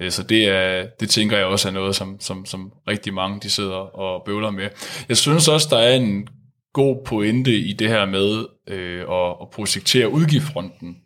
[0.00, 3.40] Øh, så det, er, det tænker jeg også er noget, som, som, som rigtig mange
[3.40, 4.68] de sidder og bøvler med.
[5.08, 6.28] Jeg synes også, der er en
[6.72, 10.96] god pointe i det her med øh, at, at projektere udgiftfronten.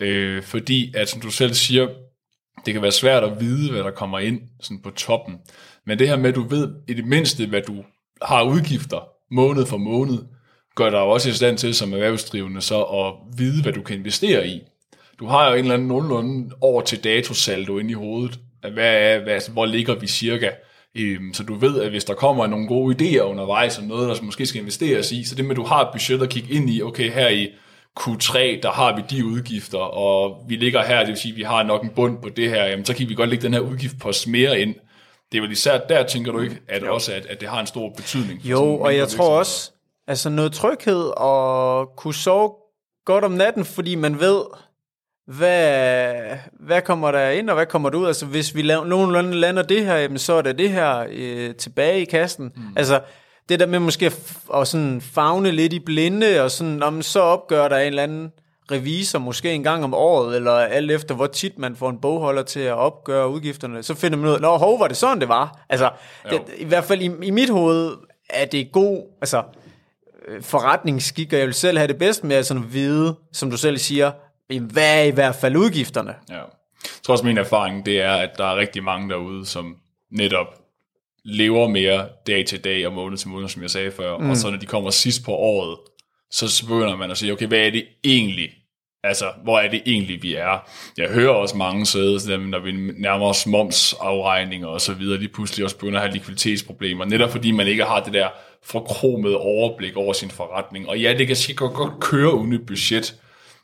[0.00, 1.88] Øh, fordi, at som du selv siger,
[2.66, 5.36] det kan være svært at vide, hvad der kommer ind sådan på toppen.
[5.86, 7.84] Men det her med, at du ved i det mindste, hvad du
[8.22, 10.18] har udgifter måned for måned,
[10.74, 14.48] gør dig også i stand til som erhvervsdrivende så at vide, hvad du kan investere
[14.48, 14.60] i.
[15.18, 18.38] Du har jo en eller anden nogenlunde over til datosaldo inde i hovedet.
[18.60, 20.50] Hvad er, hvad, altså, hvor ligger vi cirka?
[20.94, 24.22] Øhm, så du ved, at hvis der kommer nogle gode idéer undervejs, og noget, der
[24.22, 26.70] måske skal investeres i, så det med, at du har et budget at kigge ind
[26.70, 27.48] i, okay, her i
[28.00, 31.42] Q3, der har vi de udgifter, og vi ligger her, det vil sige, at vi
[31.42, 33.60] har nok en bund på det her, jamen, så kan vi godt lægge den her
[33.60, 34.74] udgift på mere ind.
[35.32, 37.66] Det er vel især der, tænker du ikke, at, også, at, at det har en
[37.66, 38.40] stor betydning?
[38.40, 39.70] Jo, og jeg tror også,
[40.06, 42.52] altså noget tryghed og kunne sove
[43.04, 44.42] godt om natten, fordi man ved,
[45.26, 46.14] hvad,
[46.60, 48.06] hvad kommer der ind, og hvad kommer der ud?
[48.06, 51.54] Altså, hvis vi laver, nogenlunde lander det her, jamen, så er der det her øh,
[51.54, 52.52] tilbage i kassen.
[52.56, 52.62] Mm.
[52.76, 53.00] Altså,
[53.50, 57.20] det der med måske at, at sådan fagne lidt i blinde, og sådan, om så
[57.20, 58.32] opgør der en eller anden
[58.70, 62.42] revisor måske en gang om året, eller alt efter hvor tit man får en bogholder
[62.42, 65.28] til at opgøre udgifterne, så finder man ud af, nå, hov, var det sådan, det
[65.28, 65.64] var?
[65.68, 65.90] Altså,
[66.30, 67.96] det, i hvert fald i, i mit hoved
[68.30, 69.42] er det god, altså,
[70.28, 73.56] øh, forretningsskik, og jeg vil selv have det bedst med at sådan vide, som du
[73.56, 74.10] selv siger,
[74.60, 76.14] hvad er i hvert fald udgifterne?
[76.28, 76.34] Ja.
[76.34, 79.76] Jeg tror også, min erfaring, det er, at der er rigtig mange derude, som
[80.10, 80.59] netop
[81.24, 84.30] lever mere dag til dag og måned til måned, som jeg sagde før, mm.
[84.30, 85.78] og så når de kommer sidst på året,
[86.30, 88.50] så begynder man at sige, okay, hvad er det egentlig,
[89.04, 90.68] Altså, hvor er det egentlig, vi er?
[90.98, 95.64] Jeg hører også mange sidde, når vi nærmer os momsafregninger og så videre, lige pludselig
[95.64, 98.28] også begynder at have likviditetsproblemer, netop fordi man ikke har det der
[98.62, 100.88] forkromede overblik over sin forretning.
[100.88, 103.14] Og ja, det kan sikkert godt køre uden et budget,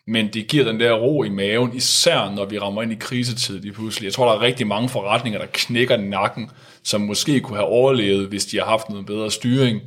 [0.07, 3.61] men det giver den der ro i maven, især når vi rammer ind i krisetid
[3.61, 4.07] lige pludselig.
[4.07, 6.51] Jeg tror, der er rigtig mange forretninger, der knækker nakken,
[6.85, 9.81] som måske kunne have overlevet, hvis de har haft noget bedre styring.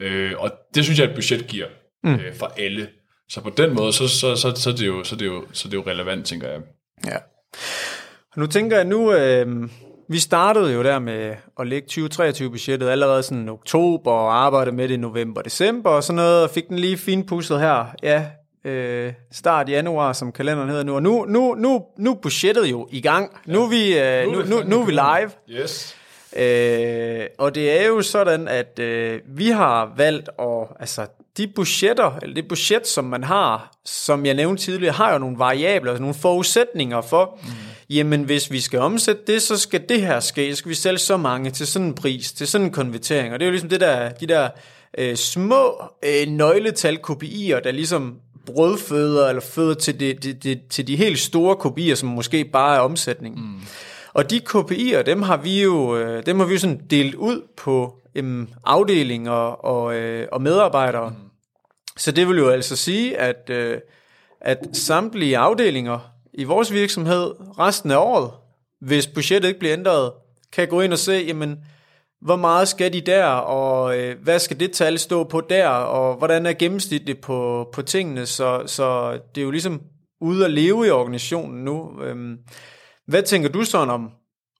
[0.00, 1.66] Øh, og det synes jeg, at budget giver
[2.04, 2.14] mm.
[2.14, 2.88] øh, for alle.
[3.28, 5.44] Så på den måde, så, så, så, så, det er jo, så, det er jo,
[5.52, 6.60] så det er jo relevant, tænker jeg.
[7.06, 7.16] Ja.
[8.36, 9.68] Nu tænker jeg nu, øh,
[10.08, 14.94] vi startede jo der med at lægge 2023-budgettet allerede sådan oktober, og arbejde med det
[14.94, 18.26] i november december og sådan noget, og fik den lige finpudset her, ja,
[18.66, 20.94] øh, start januar, som kalenderen hedder nu.
[20.94, 23.30] Og nu, nu, nu, nu er budgettet jo i gang.
[23.46, 23.52] Ja.
[23.52, 25.60] Nu, er vi, øh, nu, nu, nu er vi live.
[25.60, 25.96] Yes.
[26.36, 32.18] Øh, og det er jo sådan, at øh, vi har valgt at, altså de budgetter,
[32.22, 36.00] eller det budget, som man har, som jeg nævnte tidligere, har jo nogle variabler, altså
[36.00, 37.48] nogle forudsætninger for, mm.
[37.90, 40.98] jamen hvis vi skal omsætte det, så skal det her ske, så skal vi sælge
[40.98, 43.68] så mange til sådan en pris, til sådan en konvertering, og det er jo ligesom
[43.68, 44.48] det der, de der
[44.98, 48.16] øh, små øh, nøgletal kopier, der ligesom
[48.46, 52.76] brødføder, eller føder til, det, det, det, til de helt store kopier, som måske bare
[52.76, 53.34] er omsætning.
[53.40, 53.60] Mm.
[54.12, 57.42] Og de KPI'er, dem har vi jo, øh, dem har vi jo sådan delt ud
[57.56, 61.08] på øhm, afdelinger og, øh, og medarbejdere.
[61.08, 61.16] Mm.
[61.96, 63.78] Så det vil jo altså sige, at, øh,
[64.40, 65.98] at samtlige afdelinger
[66.34, 68.30] i vores virksomhed resten af året,
[68.80, 70.12] hvis budgettet ikke bliver ændret,
[70.52, 71.58] kan gå ind og se, jamen,
[72.20, 76.16] hvor meget skal de der, og øh, hvad skal det tal stå på der, og
[76.16, 79.80] hvordan er gennemsnittet på, på tingene, så, så det er jo ligesom
[80.20, 82.02] ude at leve i organisationen nu.
[82.02, 82.38] Øhm,
[83.06, 84.10] hvad tænker du sådan om,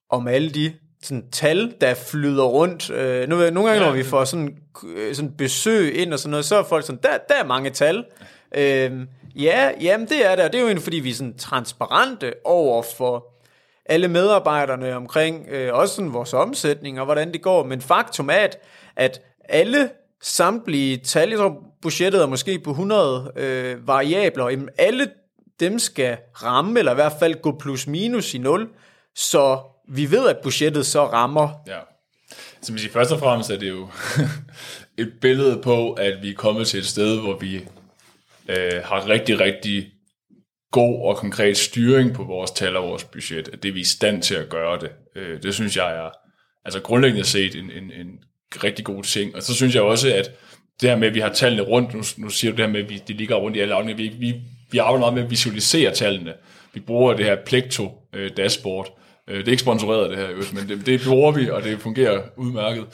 [0.09, 2.89] om alle de sådan tal, der flyder rundt.
[2.89, 3.89] Øh, nu, nogle gange, ja.
[3.89, 4.57] når vi får sådan,
[4.95, 7.69] øh, sådan besøg ind og sådan noget, så er folk sådan, der, der er mange
[7.69, 8.05] tal.
[8.55, 8.91] Øh,
[9.35, 10.47] ja, jamen det er der.
[10.47, 13.36] Det er jo egentlig, fordi vi er sådan transparente over for
[13.89, 17.65] alle medarbejderne omkring øh, også sådan vores omsætning og hvordan det går.
[17.65, 18.59] Men faktum er, at,
[18.95, 19.89] at alle
[20.21, 25.09] samtlige tal, jeg tror budgettet er måske på 100 øh, variabler, jamen alle
[25.59, 28.69] dem skal ramme, eller i hvert fald gå plus minus i 0,
[29.15, 31.49] så vi ved, at budgettet så rammer.
[31.67, 31.79] Ja.
[32.61, 33.87] Så man siger, først og fremmest er det jo
[35.03, 37.55] et billede på, at vi er kommet til et sted, hvor vi
[38.49, 39.91] øh, har rigtig, rigtig
[40.71, 43.83] god og konkret styring på vores tal og vores budget, at det er vi i
[43.83, 44.89] stand til at gøre det.
[45.15, 46.09] Øh, det synes jeg er
[46.65, 48.19] altså grundlæggende set en, en, en
[48.63, 49.35] rigtig god ting.
[49.35, 50.31] Og så synes jeg også, at
[50.81, 52.83] det her med, at vi har tallene rundt, nu, nu siger du det her med,
[52.83, 55.29] at vi, de ligger rundt i alle afdelinger, vi, vi, vi arbejder meget med at
[55.29, 56.33] visualisere tallene.
[56.73, 60.69] Vi bruger det her Plekto øh, dashboard, Øh, det er ikke sponsoreret det her, men
[60.69, 62.85] det, det bruger vi, og det fungerer udmærket.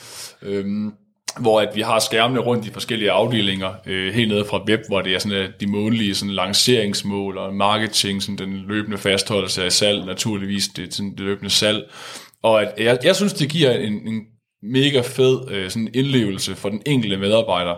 [0.41, 0.93] Øhm,
[1.39, 5.01] hvor at vi har skærmene rundt i forskellige afdelinger, øh, helt nede fra web, hvor
[5.01, 9.71] det er sådan, at de månedlige sådan, lanceringsmål og marketing, sådan, den løbende fastholdelse af
[9.71, 11.89] salg, naturligvis det, sådan, det løbende salg.
[12.43, 14.21] Og at jeg, jeg synes, det giver en, en
[14.63, 17.75] mega fed øh, sådan indlevelse for den enkelte medarbejder,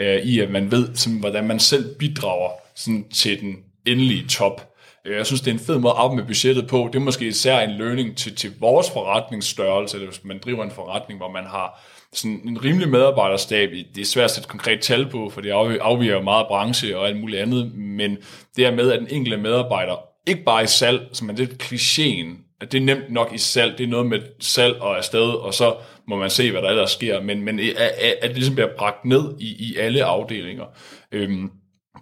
[0.00, 4.67] øh, i at man ved, sådan, hvordan man selv bidrager sådan, til den endelige top.
[5.08, 6.88] Øh, jeg synes, det er en fed måde at med budgettet på.
[6.92, 10.70] Det er måske især en learning til, til vores forretningsstørrelse, eller hvis man driver en
[10.70, 13.70] forretning, hvor man har sådan en rimelig medarbejderstab.
[13.94, 17.08] Det er svært at sætte konkret tal på, for det afviger jo meget branche og
[17.08, 18.16] alt muligt andet, men
[18.56, 22.48] det er med, at den enkelte medarbejder, ikke bare i salg, som er lidt klichéen,
[22.60, 25.54] at det er nemt nok i salg, det er noget med salg og afsted, og
[25.54, 25.74] så
[26.08, 29.04] må man se, hvad der ellers sker, men, men at, at det ligesom bliver bragt
[29.04, 30.64] ned i, i alle afdelinger.
[31.12, 31.50] Øhm,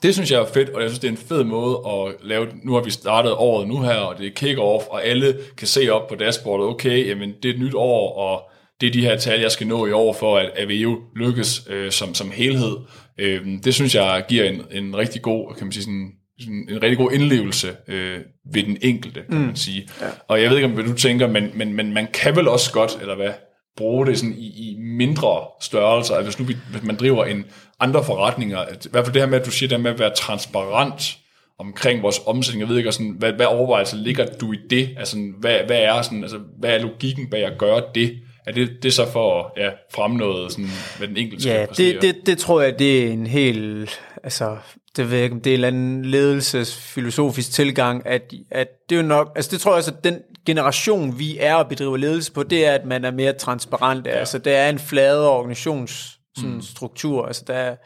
[0.02, 2.46] det synes jeg er fedt, og jeg synes, det er en fed måde at lave.
[2.62, 5.88] Nu har vi startet året nu her, og det er kick-off, og alle kan se
[5.88, 9.16] op på dashboardet, okay, jamen det er et nyt år, og det er de her
[9.16, 12.76] tal, jeg skal nå i år, for at AVEO lykkes øh, som, som helhed.
[13.18, 16.82] Øh, det synes jeg giver en, en rigtig god, kan man sige, sådan, sådan en
[16.82, 18.18] rigtig god indlevelse øh,
[18.52, 19.44] ved den enkelte, kan mm.
[19.44, 19.88] man sige.
[20.00, 20.06] Ja.
[20.28, 22.72] Og jeg ved ikke, om hvad du tænker, men, men, men man kan vel også
[22.72, 23.32] godt, eller hvad,
[23.76, 26.14] bruge det sådan i, i mindre størrelser.
[26.14, 27.44] Altså hvis nu hvis man driver en
[27.80, 30.14] andre forretninger, i hvert fald det her med, at du siger det med at være
[30.14, 31.18] transparent
[31.58, 34.90] omkring vores omsætning, jeg ved ikke, sådan, hvad, hvad overvejelser ligger du i det?
[34.98, 38.18] Altså, hvad, hvad er sådan, altså, hvad er logikken bag at gøre det?
[38.46, 41.76] Er det, det så for at ja, fremme noget, sådan, hvad den enkelte ja, skal
[41.76, 44.56] det, det, det tror jeg, det er en helt, altså,
[44.96, 49.00] det ved jeg ikke, det er en eller anden ledelsesfilosofisk tilgang, at, at det er
[49.00, 52.32] jo nok, altså det tror jeg også, at den generation, vi er og bedriver ledelse
[52.32, 54.06] på, det er, at man er mere transparent.
[54.06, 54.10] Ja.
[54.10, 56.62] Altså, det er en flade organisations sådan, mm.
[56.62, 57.26] struktur.
[57.26, 57.76] Altså, der,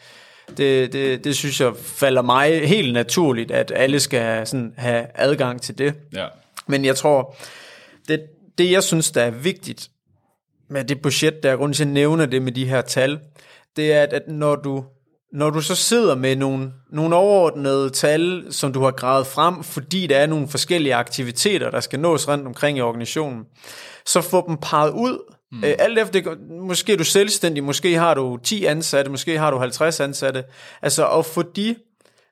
[0.56, 5.62] det, det, det synes jeg falder mig helt naturligt, at alle skal sådan have adgang
[5.62, 5.94] til det.
[6.12, 6.26] Ja.
[6.66, 7.36] Men jeg tror,
[8.08, 8.20] det,
[8.58, 9.88] det jeg synes, der er vigtigt
[10.70, 13.18] med det budget, der er grund til at nævne det med de her tal,
[13.76, 14.84] det er, at, at når du
[15.32, 20.06] når du så sidder med nogle, nogle overordnede tal, som du har gravet frem, fordi
[20.06, 23.44] der er nogle forskellige aktiviteter, der skal nås rundt omkring i organisationen,
[24.06, 25.34] så få dem parret ud.
[25.52, 25.64] Mm.
[25.64, 29.50] Øh, alt efter det, måske er du selvstændig, måske har du 10 ansatte, måske har
[29.50, 30.44] du 50 ansatte.
[30.82, 31.76] Altså at få de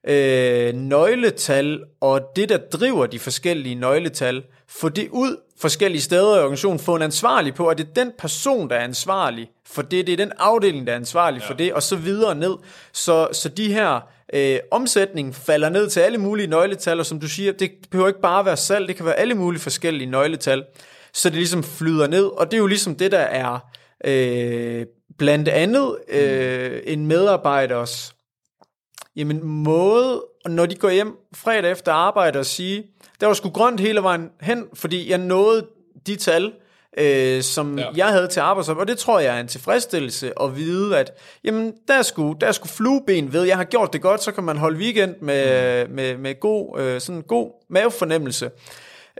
[0.08, 6.38] øh, nøgletal og det, der driver de forskellige nøgletal, få det ud forskellige steder i
[6.38, 10.06] organisationen, få en ansvarlig på, at det er den person, der er ansvarlig for det,
[10.06, 11.48] det er den afdeling, der er ansvarlig ja.
[11.48, 12.54] for det, og så videre ned.
[12.92, 14.00] Så, så de her
[14.32, 18.20] øh, omsætning falder ned til alle mulige nøgletal, og som du siger, det behøver ikke
[18.20, 20.64] bare være salg, det kan være alle mulige forskellige nøgletal,
[21.12, 23.58] så det ligesom flyder ned, og det er jo ligesom det, der er
[24.04, 24.86] øh,
[25.18, 28.14] blandt andet øh, en medarbejders
[29.16, 32.84] jamen, måde, når de går hjem fredag efter arbejde og sige,
[33.20, 35.66] der var sgu grønt hele vejen hen, fordi jeg nåede
[36.06, 36.52] de tal,
[36.98, 37.86] øh, som ja.
[37.96, 41.12] jeg havde til arbejdsopgave, og det tror jeg er en tilfredsstillelse at vide, at
[41.44, 44.56] jamen, der skulle, der skulle flueben ved, jeg har gjort det godt, så kan man
[44.56, 45.94] holde weekend med, mm.
[45.94, 48.50] med, med god, øh, sådan god mavefornemmelse.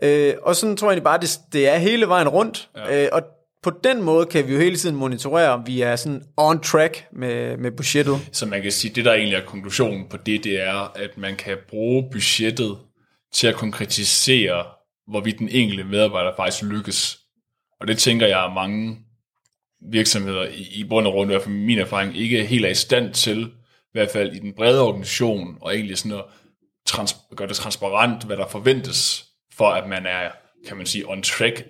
[0.02, 3.04] Øh, og sådan tror jeg bare, det, det er hele vejen rundt, ja.
[3.04, 3.22] øh, og
[3.62, 7.06] på den måde kan vi jo hele tiden monitorere, om vi er sådan on track
[7.12, 8.28] med, med budgettet.
[8.32, 11.36] Så man kan sige, det der egentlig er konklusionen på det, det er, at man
[11.36, 12.78] kan bruge budgettet
[13.34, 14.64] til at konkretisere,
[15.06, 17.18] hvorvidt den enkelte medarbejder faktisk lykkes.
[17.80, 18.98] Og det tænker jeg, at mange
[19.90, 22.74] virksomheder i, i bund og grund, i hvert fald min erfaring, ikke helt er i
[22.74, 26.24] stand til, i hvert fald i den brede organisation, og egentlig sådan at
[26.88, 29.27] trans- gøre det transparent, hvad der forventes,
[29.58, 30.30] for at man er,
[30.68, 31.64] kan man sige, on track,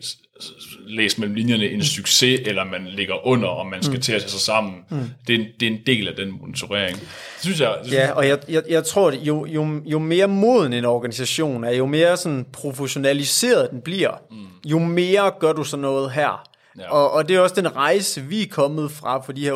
[0.86, 4.00] læst mellem linjerne en succes, eller man ligger under, og man skal mm.
[4.00, 4.74] til at tage sig sammen.
[4.90, 4.98] Mm.
[5.26, 6.96] Det, er en, det er en del af den monitorering.
[7.00, 7.08] Det
[7.40, 7.74] synes jeg...
[7.78, 10.84] Det synes ja, og jeg, jeg, jeg tror, at jo, jo, jo mere moden en
[10.84, 14.36] organisation er, jo mere sådan professionaliseret den bliver, mm.
[14.64, 16.48] jo mere gør du så noget her.
[16.78, 16.92] Ja.
[16.92, 19.52] Og, og det er også den rejse, vi er kommet fra for de her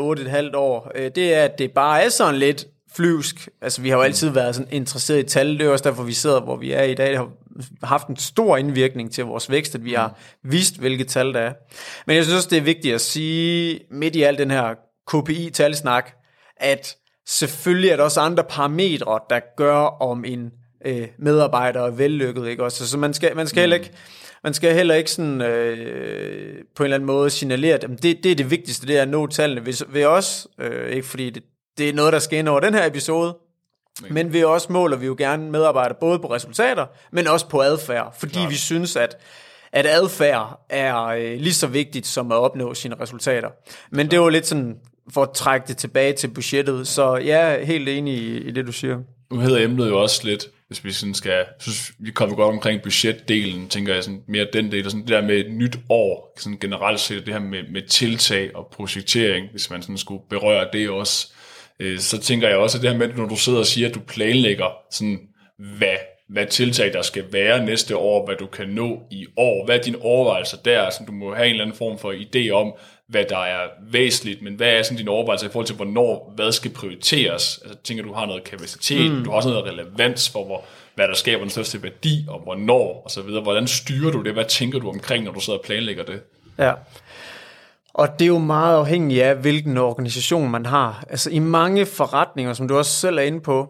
[0.50, 0.92] 8,5 år.
[0.94, 2.66] Øh, det er, at det bare er sådan lidt
[2.96, 3.48] flyvsk.
[3.62, 5.58] Altså, vi har jo altid været sådan interesseret i tal.
[5.58, 7.08] Det er også derfor, vi sidder, hvor vi er i dag.
[7.08, 7.28] Det har
[7.82, 11.52] haft en stor indvirkning til vores vækst, at vi har vist, hvilke tal der er.
[12.06, 14.74] Men jeg synes også, det er vigtigt at sige, midt i al den her
[15.10, 16.10] KPI-talsnak,
[16.56, 16.96] at
[17.26, 20.50] selvfølgelig er der også andre parametre, der gør om en
[20.86, 22.48] øh, medarbejder er vellykket.
[22.48, 22.64] Ikke?
[22.64, 23.92] Også, så man skal, man skal heller ikke
[24.44, 28.26] man skal heller ikke sådan, øh, på en eller anden måde signalere, at det, det
[28.26, 31.42] er det vigtigste, det er at nå tallene ved, ved os, øh, ikke fordi det,
[31.78, 33.36] det er noget, der skal ind over den her episode,
[34.10, 38.14] men vi også måler vi jo gerne medarbejdere både på resultater, men også på adfærd,
[38.18, 38.50] fordi Klart.
[38.50, 39.16] vi synes, at
[39.72, 43.48] at adfærd er øh, lige så vigtigt som at opnå sine resultater.
[43.90, 44.76] Men det var lidt sådan,
[45.12, 48.66] for at trække det tilbage til budgettet, så jeg er helt enig i, i det,
[48.66, 48.98] du siger.
[49.30, 52.82] Nu hedder emnet jo også lidt, hvis vi sådan skal, synes, vi kommer godt omkring
[52.82, 56.34] budgetdelen, tænker jeg sådan mere den del, og sådan det der med et nyt år,
[56.38, 60.68] sådan generelt set, det her med, med tiltag og projektering, hvis man sådan skulle berøre
[60.72, 61.32] det også,
[61.82, 63.94] øh, så tænker jeg også, at det her med, når du sidder og siger, at
[63.94, 65.18] du planlægger sådan,
[65.78, 65.96] hvad,
[66.28, 69.82] hvad tiltag der skal være næste år, hvad du kan nå i år, hvad er
[69.82, 72.74] dine overvejelser der, så du må have en eller anden form for idé om,
[73.08, 76.52] hvad der er væsentligt, men hvad er sådan dine overvejelser i forhold til, hvornår hvad
[76.52, 77.60] skal prioriteres?
[77.62, 79.24] Altså, tænker du har noget kapacitet, mm.
[79.24, 80.64] du har også noget relevans for, hvor,
[80.94, 83.42] hvad der skaber den største værdi, og hvornår, og så videre.
[83.42, 84.32] Hvordan styrer du det?
[84.32, 86.20] Hvad tænker du omkring, når du sidder og planlægger det?
[86.58, 86.72] Ja,
[87.94, 91.04] og det er jo meget afhængigt af, hvilken organisation man har.
[91.10, 93.68] Altså i mange forretninger, som du også selv er inde på,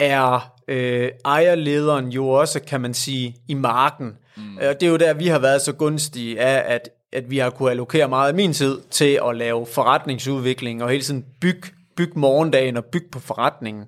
[0.00, 4.16] er øh, ejerlederen jo også, kan man sige, i marken.
[4.36, 4.56] Mm.
[4.56, 7.50] Og det er jo der, vi har været så gunstige af, at, at vi har
[7.50, 12.18] kunne allokere meget af min tid til at lave forretningsudvikling og hele tiden bygge byg
[12.18, 13.84] morgendagen og bygge på forretningen.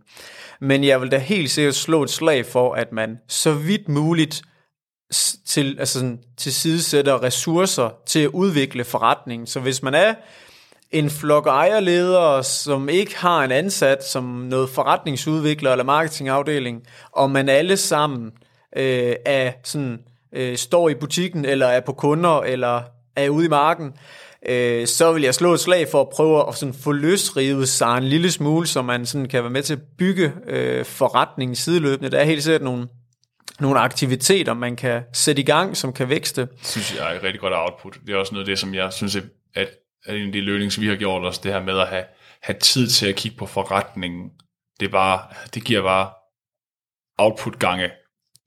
[0.60, 4.42] Men jeg vil da helt sikkert slå et slag for, at man så vidt muligt
[5.46, 9.46] til, altså sådan, tilsidesætter ressourcer til at udvikle forretningen.
[9.46, 10.14] Så hvis man er
[10.90, 17.48] en flok ejerledere, som ikke har en ansat som noget forretningsudvikler eller marketingafdeling, og man
[17.48, 18.30] alle sammen
[18.76, 19.98] øh, er sådan,
[20.32, 22.82] øh, står i butikken, eller er på kunder, eller
[23.16, 23.92] er ude i marken,
[24.48, 27.98] øh, så vil jeg slå et slag for at prøve at sådan få løsrivet sig
[27.98, 32.10] en lille smule, så man sådan kan være med til at bygge øh, forretningen sideløbende.
[32.10, 32.88] Der er helt sikkert nogle
[33.62, 36.40] nogle aktiviteter, man kan sætte i gang, som kan vækste.
[36.40, 37.98] Det synes jeg er et rigtig godt output.
[38.06, 39.68] Det er også noget af det, som jeg synes, at, at
[40.08, 42.04] en af de learnings, vi har gjort os, det her med at have,
[42.42, 44.30] have tid til at kigge på forretningen,
[44.80, 45.20] det, er bare,
[45.54, 46.10] det giver bare
[47.18, 47.90] output gange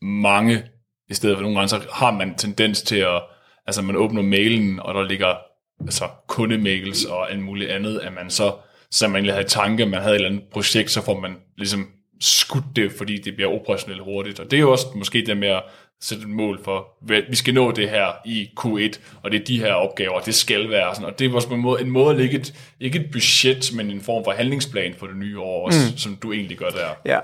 [0.01, 0.63] mange,
[1.09, 3.21] i stedet for nogle gange, så har man tendens til at,
[3.65, 5.35] altså man åbner mailen, og der ligger
[5.81, 8.55] altså kundemails og alt muligt andet, at man så,
[8.91, 11.87] så man egentlig havde tanke, man havde et eller andet projekt, så får man ligesom
[12.21, 14.39] skudt det, fordi det bliver operationelt hurtigt.
[14.39, 15.63] Og det er jo også måske det med at
[16.01, 16.87] sætte et mål for,
[17.29, 20.69] vi skal nå det her i Q1, og det er de her opgaver, det skal
[20.69, 21.07] være sådan.
[21.07, 23.71] Og det er også på en måde, en måde at lægge et, ikke et budget,
[23.75, 25.97] men en form for handlingsplan for det nye år også, mm.
[25.97, 26.89] som du egentlig gør der.
[27.05, 27.19] Ja,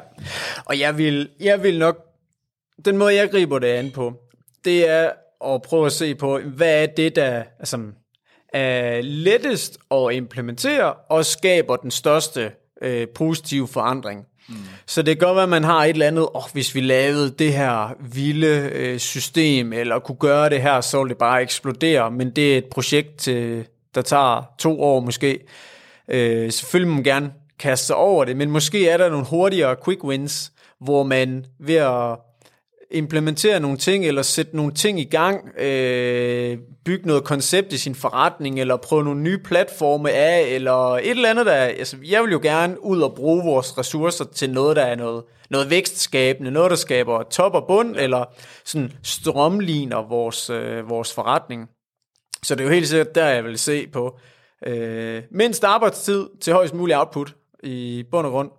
[0.66, 1.98] og jeg vil, jeg vil nok,
[2.86, 4.14] den måde jeg griber det an på,
[4.66, 5.12] det er
[5.46, 7.82] at prøve at se på, hvad er det, der altså,
[8.54, 14.26] er lettest at implementere og skaber den største øh, positive forandring.
[14.50, 14.56] Mm.
[14.86, 17.30] Så det kan godt være, at man har et eller andet, oh, hvis vi lavede
[17.30, 22.12] det her vilde øh, system, eller kunne gøre det her, så ville det bare eksplodere.
[22.12, 23.66] Men det er et projekt, øh,
[23.96, 25.40] der tager to år måske.
[26.08, 29.76] Øh, selvfølgelig må man gerne kaste sig over det, men måske er der nogle hurtigere
[29.86, 32.18] quick wins, hvor man ved at
[32.92, 37.96] implementere nogle ting, eller sætte nogle ting i gang, øh, bygge noget koncept i sin
[37.96, 42.32] forretning, eller prøve nogle nye platforme af, eller et eller andet, der altså, jeg vil
[42.32, 46.70] jo gerne ud og bruge vores ressourcer til noget, der er noget, noget vækstskabende, noget,
[46.70, 48.26] der skaber top og bund, eller
[48.66, 51.70] sådan strømligner vores, øh, vores forretning.
[52.44, 54.20] Så det er jo helt sikkert der, jeg vil se på
[54.68, 58.50] øh, mindst arbejdstid til højst mulig output i bund og grund.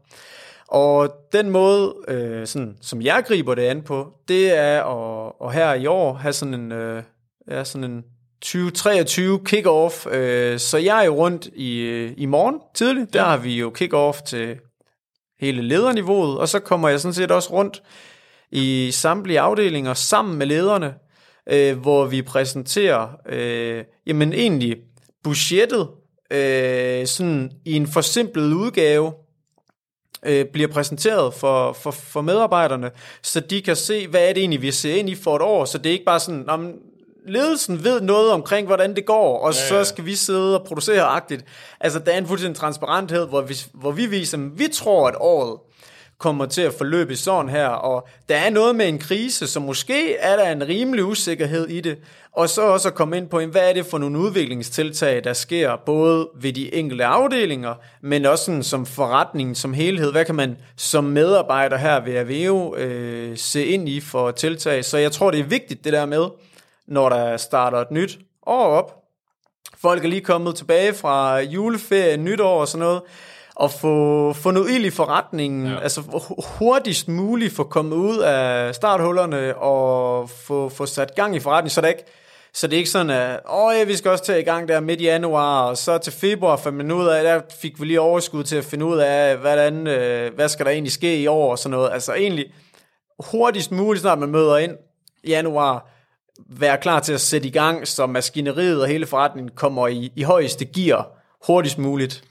[0.72, 5.54] Og den måde, øh, sådan, som jeg griber det an på, det er at, at
[5.54, 7.02] her i år have sådan en, øh,
[7.50, 8.04] ja, sådan en
[8.42, 10.14] 2023 kick-off.
[10.14, 13.12] Øh, så jeg er jo rundt i, i morgen tidligt.
[13.12, 14.58] Der har vi jo kick-off til
[15.40, 17.82] hele lederniveauet, og så kommer jeg sådan set også rundt
[18.52, 20.94] i samtlige afdelinger sammen med lederne,
[21.50, 24.76] øh, hvor vi præsenterer øh, jamen egentlig
[25.24, 25.88] budgettet
[26.30, 29.12] øh, sådan i en forsimplet udgave,
[30.26, 32.90] øh, bliver præsenteret for, for, for medarbejderne,
[33.22, 35.64] så de kan se, hvad er det egentlig, vi ser ind i for et år,
[35.64, 36.72] så det er ikke bare sådan, om
[37.26, 39.68] ledelsen ved noget omkring, hvordan det går, og ja, ja.
[39.68, 41.44] så skal vi sidde og producere agtigt.
[41.80, 45.14] Altså, der er en fuldstændig transparenthed, hvor vi, hvor vi viser, at vi tror, at
[45.20, 45.58] året
[46.18, 50.16] kommer til at forløbe sådan her, og der er noget med en krise, så måske
[50.16, 51.98] er der en rimelig usikkerhed i det,
[52.32, 55.76] og så også at komme ind på, hvad er det for nogle udviklingstiltag, der sker,
[55.86, 60.12] både ved de enkelte afdelinger, men også sådan som forretning som helhed.
[60.12, 64.84] Hvad kan man som medarbejder her ved Aveo øh, se ind i for tiltag?
[64.84, 66.26] Så jeg tror, det er vigtigt det der med,
[66.86, 68.98] når der starter et nyt år op.
[69.80, 73.02] Folk er lige kommet tilbage fra juleferie, nytår og sådan noget,
[73.56, 75.80] og få, få noget ild i forretningen, ja.
[75.80, 76.02] altså
[76.58, 81.80] hurtigst muligt få kommet ud af starthullerne og få, få sat gang i forretningen, så
[81.80, 82.04] det ikke
[82.54, 84.80] så det er ikke sådan, at åh, ja, vi skal også tage i gang der
[84.80, 88.00] midt i januar, og så til februar fandt man ud af, der fik vi lige
[88.00, 91.50] overskud til at finde ud af, hvordan, øh, hvad skal der egentlig ske i år
[91.50, 91.92] og sådan noget.
[91.92, 92.52] Altså egentlig
[93.18, 94.76] hurtigst muligt, snart man møder ind
[95.24, 95.90] i januar,
[96.46, 100.22] være klar til at sætte i gang, så maskineriet og hele forretningen kommer i, i
[100.22, 101.08] højeste gear
[101.46, 102.24] hurtigst muligt.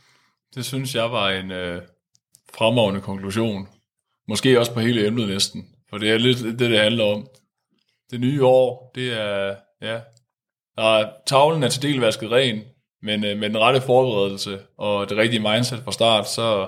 [0.56, 1.82] Det synes jeg var en øh,
[2.54, 3.68] fremragende konklusion.
[4.28, 5.66] Måske også på hele emnet næsten.
[5.90, 7.28] For det er lidt det, det handler om.
[8.12, 10.00] Det nye år, det er, ja,
[10.82, 12.62] og tavlen er til del vasket ren,
[13.04, 16.68] men øh, med den rette forberedelse og det rigtige mindset fra start, så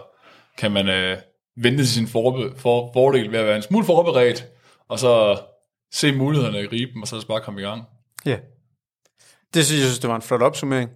[0.57, 1.18] kan man øh,
[1.57, 4.45] vente til sin forbe- for, fordel ved at være en smule forberedt,
[4.89, 5.38] og så
[5.93, 7.84] se mulighederne i griben, og så bare komme i gang.
[8.26, 8.38] Ja.
[9.53, 10.89] Det synes jeg, synes, det var en flot opsummering.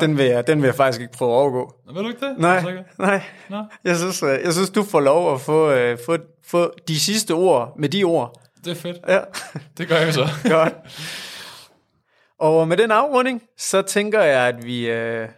[0.00, 1.74] Den vil, jeg, den vil jeg faktisk ikke prøve at overgå.
[1.86, 2.38] Nå, vil du ikke det?
[2.38, 3.22] Nej, nej.
[3.50, 3.64] Nå.
[3.84, 6.16] Jeg, synes, øh, jeg synes, du får lov at få, uh, få,
[6.46, 8.40] få de sidste ord med de ord.
[8.64, 8.96] Det er fedt.
[9.08, 9.20] Ja.
[9.78, 10.28] Det gør jeg så.
[10.50, 10.74] Godt.
[12.44, 15.28] Og med den afrunding, så tænker jeg, at vi, øh,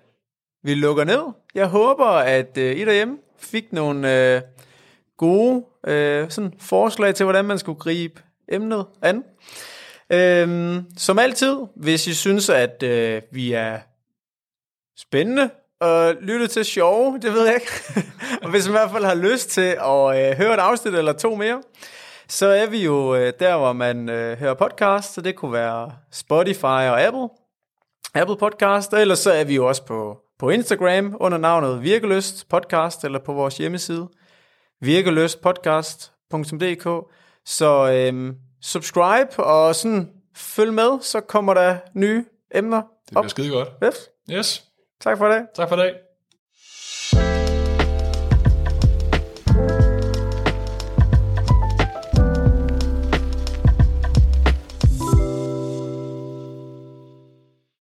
[0.62, 1.22] vi lukker ned.
[1.54, 4.42] Jeg håber, at øh, I derhjemme fik nogle øh,
[5.16, 9.24] gode øh, sådan forslag til, hvordan man skulle gribe emnet an.
[10.11, 13.78] Øhm, som altid, hvis I synes, at øh, vi er
[14.98, 15.50] spændende
[15.80, 17.72] og lytte til sjove, det ved jeg ikke.
[18.42, 21.12] og hvis man i hvert fald har lyst til at øh, høre et afsnit eller
[21.12, 21.62] to mere,
[22.29, 25.93] så er vi jo øh, der, hvor man øh, hører podcast, så det kunne være
[26.12, 27.29] Spotify og Apple,
[28.14, 33.05] Apple Podcast, eller så er vi jo også på, på Instagram under navnet Virkeløst Podcast,
[33.05, 34.09] eller på vores hjemmeside,
[34.81, 37.11] virkeløstpodcast.dk.
[37.45, 42.24] Så øh, subscribe og sådan følg med, så kommer der nye
[42.55, 43.68] emner Det bliver skide godt.
[43.85, 44.11] Yes.
[44.31, 44.64] Yes.
[45.01, 45.47] Tak for det.
[45.55, 46.05] Tak for det.